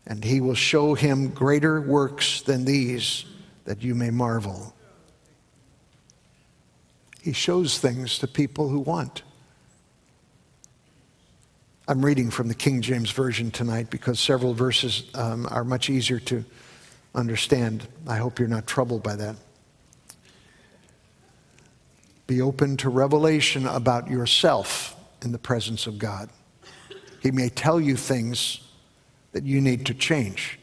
and 0.07 0.23
he 0.23 0.41
will 0.41 0.55
show 0.55 0.95
him 0.95 1.29
greater 1.29 1.79
works 1.79 2.41
than 2.41 2.65
these, 2.65 3.25
that 3.65 3.83
you 3.83 3.93
may 3.93 4.09
marvel. 4.09 4.73
He 7.21 7.33
shows 7.33 7.77
things 7.77 8.17
to 8.19 8.27
people 8.27 8.67
who 8.67 8.79
want. 8.79 9.21
I'm 11.87 12.03
reading 12.03 12.31
from 12.31 12.47
the 12.47 12.55
King 12.55 12.81
James 12.81 13.11
Version 13.11 13.51
tonight 13.51 13.91
because 13.91 14.19
several 14.19 14.53
verses 14.55 15.03
um, 15.13 15.47
are 15.51 15.63
much 15.63 15.89
easier 15.89 16.19
to 16.21 16.43
understand. 17.17 17.87
I 18.07 18.17
hope 18.17 18.39
you're 18.39 18.47
not 18.47 18.67
troubled 18.67 19.03
by 19.03 19.15
that. 19.17 19.35
Be 22.27 22.41
open 22.41 22.77
to 22.77 22.89
revelation 22.89 23.65
about 23.65 24.09
yourself 24.09 24.95
in 25.23 25.31
the 25.31 25.39
presence 25.39 25.87
of 25.87 25.97
God. 25.97 26.29
He 27.21 27.31
may 27.31 27.49
tell 27.49 27.81
you 27.81 27.95
things 27.95 28.61
that 29.31 29.43
you 29.43 29.59
need 29.59 29.85
to 29.87 29.93
change. 29.93 30.59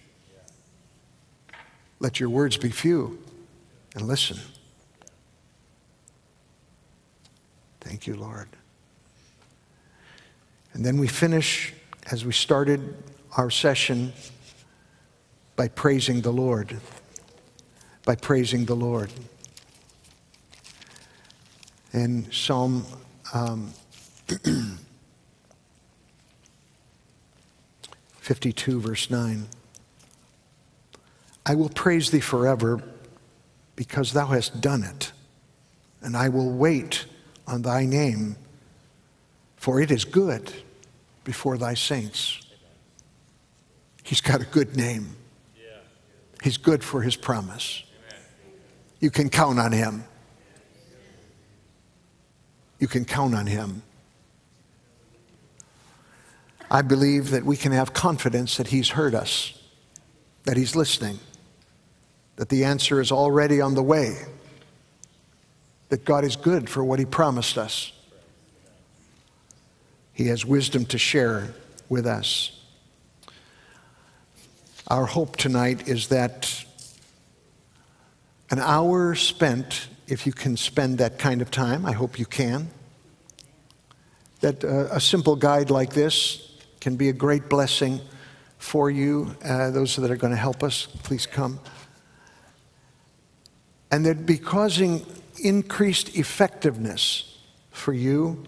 Let 1.98 2.20
your 2.20 2.28
words 2.28 2.56
be 2.56 2.70
few 2.70 3.18
and 3.94 4.06
listen. 4.06 4.38
Thank 7.80 8.06
you, 8.06 8.14
Lord. 8.14 8.48
And 10.72 10.84
then 10.84 10.98
we 10.98 11.08
finish, 11.08 11.72
as 12.10 12.24
we 12.24 12.32
started 12.32 12.96
our 13.36 13.50
session, 13.50 14.12
by 15.56 15.68
praising 15.68 16.20
the 16.22 16.32
Lord. 16.32 16.80
By 18.04 18.16
praising 18.16 18.64
the 18.64 18.74
Lord. 18.74 19.10
In 21.92 22.30
Psalm 22.32 22.84
um, 23.32 23.72
52, 28.18 28.80
verse 28.80 29.10
9, 29.10 29.46
I 31.46 31.54
will 31.54 31.68
praise 31.68 32.10
thee 32.10 32.20
forever 32.20 32.82
because 33.76 34.12
thou 34.12 34.26
hast 34.26 34.60
done 34.60 34.82
it, 34.82 35.12
and 36.00 36.16
I 36.16 36.28
will 36.30 36.50
wait 36.50 37.06
on 37.46 37.62
thy 37.62 37.84
name, 37.84 38.36
for 39.56 39.80
it 39.80 39.90
is 39.90 40.04
good 40.04 40.52
before 41.22 41.58
thy 41.58 41.74
saints. 41.74 42.40
He's 44.02 44.20
got 44.20 44.40
a 44.40 44.46
good 44.46 44.76
name. 44.76 45.16
He's 46.44 46.58
good 46.58 46.84
for 46.84 47.00
his 47.00 47.16
promise. 47.16 47.84
You 49.00 49.10
can 49.10 49.30
count 49.30 49.58
on 49.58 49.72
him. 49.72 50.04
You 52.78 52.86
can 52.86 53.06
count 53.06 53.34
on 53.34 53.46
him. 53.46 53.82
I 56.70 56.82
believe 56.82 57.30
that 57.30 57.46
we 57.46 57.56
can 57.56 57.72
have 57.72 57.94
confidence 57.94 58.58
that 58.58 58.66
he's 58.66 58.90
heard 58.90 59.14
us, 59.14 59.58
that 60.42 60.58
he's 60.58 60.76
listening, 60.76 61.18
that 62.36 62.50
the 62.50 62.64
answer 62.64 63.00
is 63.00 63.10
already 63.10 63.62
on 63.62 63.74
the 63.74 63.82
way, 63.82 64.14
that 65.88 66.04
God 66.04 66.24
is 66.24 66.36
good 66.36 66.68
for 66.68 66.84
what 66.84 66.98
he 66.98 67.06
promised 67.06 67.56
us. 67.56 67.90
He 70.12 70.26
has 70.26 70.44
wisdom 70.44 70.84
to 70.86 70.98
share 70.98 71.54
with 71.88 72.06
us. 72.06 72.63
Our 74.88 75.06
hope 75.06 75.38
tonight 75.38 75.88
is 75.88 76.08
that 76.08 76.62
an 78.50 78.58
hour 78.58 79.14
spent, 79.14 79.88
if 80.08 80.26
you 80.26 80.32
can 80.34 80.58
spend 80.58 80.98
that 80.98 81.18
kind 81.18 81.40
of 81.40 81.50
time, 81.50 81.86
I 81.86 81.92
hope 81.92 82.18
you 82.18 82.26
can, 82.26 82.68
that 84.40 84.62
uh, 84.62 84.88
a 84.90 85.00
simple 85.00 85.36
guide 85.36 85.70
like 85.70 85.94
this 85.94 86.52
can 86.80 86.96
be 86.96 87.08
a 87.08 87.14
great 87.14 87.48
blessing 87.48 87.98
for 88.58 88.90
you. 88.90 89.34
Uh, 89.42 89.70
those 89.70 89.96
that 89.96 90.10
are 90.10 90.16
going 90.16 90.32
to 90.32 90.38
help 90.38 90.62
us, 90.62 90.86
please 91.02 91.24
come. 91.24 91.60
And 93.90 94.04
they'd 94.04 94.26
be 94.26 94.36
causing 94.36 95.06
increased 95.42 96.14
effectiveness 96.14 97.38
for 97.70 97.94
you 97.94 98.44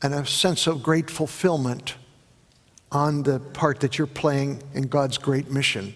and 0.00 0.14
a 0.14 0.24
sense 0.24 0.68
of 0.68 0.84
great 0.84 1.10
fulfillment 1.10 1.96
on 2.90 3.22
the 3.22 3.38
part 3.38 3.80
that 3.80 3.98
you're 3.98 4.06
playing 4.06 4.62
in 4.74 4.84
God's 4.84 5.18
great 5.18 5.50
mission. 5.50 5.94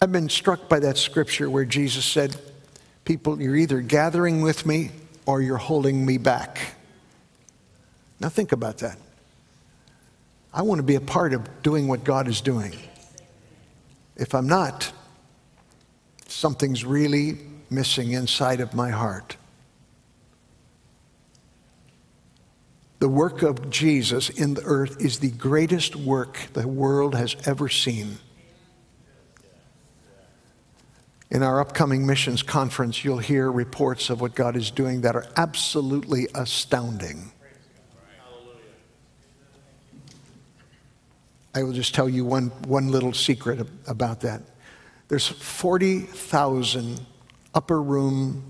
I've 0.00 0.12
been 0.12 0.28
struck 0.28 0.68
by 0.68 0.80
that 0.80 0.98
scripture 0.98 1.48
where 1.48 1.64
Jesus 1.64 2.04
said, 2.04 2.36
People, 3.04 3.40
you're 3.40 3.56
either 3.56 3.80
gathering 3.80 4.42
with 4.42 4.64
me 4.64 4.90
or 5.26 5.42
you're 5.42 5.56
holding 5.56 6.06
me 6.06 6.18
back. 6.18 6.76
Now, 8.20 8.28
think 8.28 8.52
about 8.52 8.78
that. 8.78 8.98
I 10.54 10.62
want 10.62 10.78
to 10.78 10.82
be 10.84 10.94
a 10.94 11.00
part 11.00 11.32
of 11.32 11.62
doing 11.62 11.88
what 11.88 12.04
God 12.04 12.28
is 12.28 12.40
doing. 12.40 12.74
If 14.16 14.34
I'm 14.34 14.46
not, 14.46 14.92
something's 16.26 16.84
really 16.84 17.38
missing 17.70 18.12
inside 18.12 18.60
of 18.60 18.74
my 18.74 18.90
heart. 18.90 19.36
The 23.02 23.08
work 23.08 23.42
of 23.42 23.68
Jesus 23.68 24.30
in 24.30 24.54
the 24.54 24.62
earth 24.62 25.04
is 25.04 25.18
the 25.18 25.32
greatest 25.32 25.96
work 25.96 26.38
the 26.52 26.68
world 26.68 27.16
has 27.16 27.34
ever 27.46 27.68
seen. 27.68 28.18
In 31.28 31.42
our 31.42 31.60
upcoming 31.60 32.06
missions 32.06 32.44
conference, 32.44 33.04
you'll 33.04 33.18
hear 33.18 33.50
reports 33.50 34.08
of 34.08 34.20
what 34.20 34.36
God 34.36 34.54
is 34.54 34.70
doing 34.70 35.00
that 35.00 35.16
are 35.16 35.26
absolutely 35.36 36.28
astounding. 36.32 37.32
I 41.56 41.64
will 41.64 41.72
just 41.72 41.96
tell 41.96 42.08
you 42.08 42.24
one, 42.24 42.50
one 42.68 42.92
little 42.92 43.14
secret 43.14 43.66
about 43.88 44.20
that. 44.20 44.42
There's 45.08 45.26
40,000 45.26 47.04
upper 47.52 47.82
room 47.82 48.44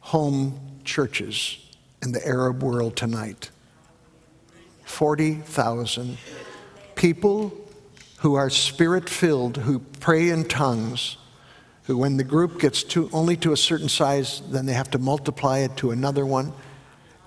home 0.00 0.80
churches 0.84 1.64
in 2.02 2.12
the 2.12 2.26
Arab 2.26 2.62
world 2.62 2.96
tonight. 2.96 3.50
40,000 4.84 6.18
people 6.94 7.52
who 8.18 8.34
are 8.34 8.50
spirit 8.50 9.08
filled, 9.08 9.58
who 9.58 9.78
pray 10.00 10.30
in 10.30 10.44
tongues, 10.44 11.16
who, 11.84 11.96
when 11.96 12.16
the 12.16 12.24
group 12.24 12.60
gets 12.60 12.82
to, 12.82 13.08
only 13.12 13.36
to 13.36 13.52
a 13.52 13.56
certain 13.56 13.88
size, 13.88 14.42
then 14.50 14.66
they 14.66 14.72
have 14.72 14.90
to 14.90 14.98
multiply 14.98 15.58
it 15.58 15.76
to 15.76 15.90
another 15.90 16.26
one. 16.26 16.52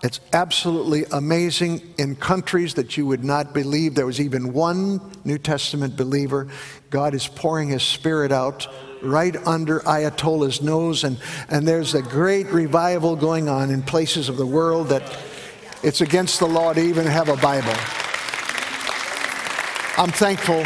It's 0.03 0.19
absolutely 0.33 1.05
amazing 1.11 1.93
in 1.97 2.15
countries 2.15 2.73
that 2.73 2.97
you 2.97 3.05
would 3.05 3.23
not 3.23 3.53
believe 3.53 3.93
there 3.93 4.05
was 4.05 4.19
even 4.19 4.51
one 4.51 4.99
New 5.23 5.37
Testament 5.37 5.95
believer. 5.95 6.47
God 6.89 7.13
is 7.13 7.27
pouring 7.27 7.69
his 7.69 7.83
spirit 7.83 8.31
out 8.31 8.67
right 9.01 9.35
under 9.47 9.79
Ayatollah's 9.81 10.61
nose, 10.61 11.03
and, 11.03 11.17
and 11.49 11.67
there's 11.67 11.95
a 11.95 12.01
great 12.01 12.47
revival 12.47 13.15
going 13.15 13.49
on 13.49 13.69
in 13.69 13.81
places 13.81 14.29
of 14.29 14.37
the 14.37 14.45
world 14.45 14.89
that 14.89 15.03
it's 15.83 16.01
against 16.01 16.39
the 16.39 16.47
law 16.47 16.73
to 16.73 16.81
even 16.81 17.05
have 17.05 17.29
a 17.29 17.37
Bible. 17.37 17.73
I'm 19.97 20.11
thankful. 20.11 20.63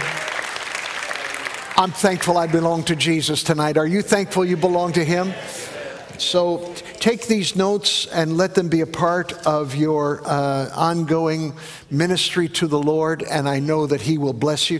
I'm 1.77 1.91
thankful 1.91 2.37
I 2.37 2.47
belong 2.47 2.83
to 2.85 2.95
Jesus 2.95 3.43
tonight. 3.43 3.77
Are 3.77 3.87
you 3.87 4.01
thankful 4.01 4.45
you 4.45 4.55
belong 4.55 4.93
to 4.93 5.03
him? 5.03 5.33
So 6.17 6.73
take 6.99 7.27
these 7.27 7.55
notes 7.55 8.07
and 8.07 8.37
let 8.37 8.55
them 8.55 8.69
be 8.69 8.81
a 8.81 8.87
part 8.87 9.33
of 9.45 9.75
your 9.75 10.21
uh, 10.25 10.69
ongoing 10.73 11.53
ministry 11.89 12.47
to 12.49 12.67
the 12.67 12.79
Lord, 12.79 13.23
and 13.23 13.49
I 13.49 13.59
know 13.59 13.85
that 13.87 14.01
He 14.01 14.17
will 14.17 14.33
bless 14.33 14.69
you. 14.69 14.79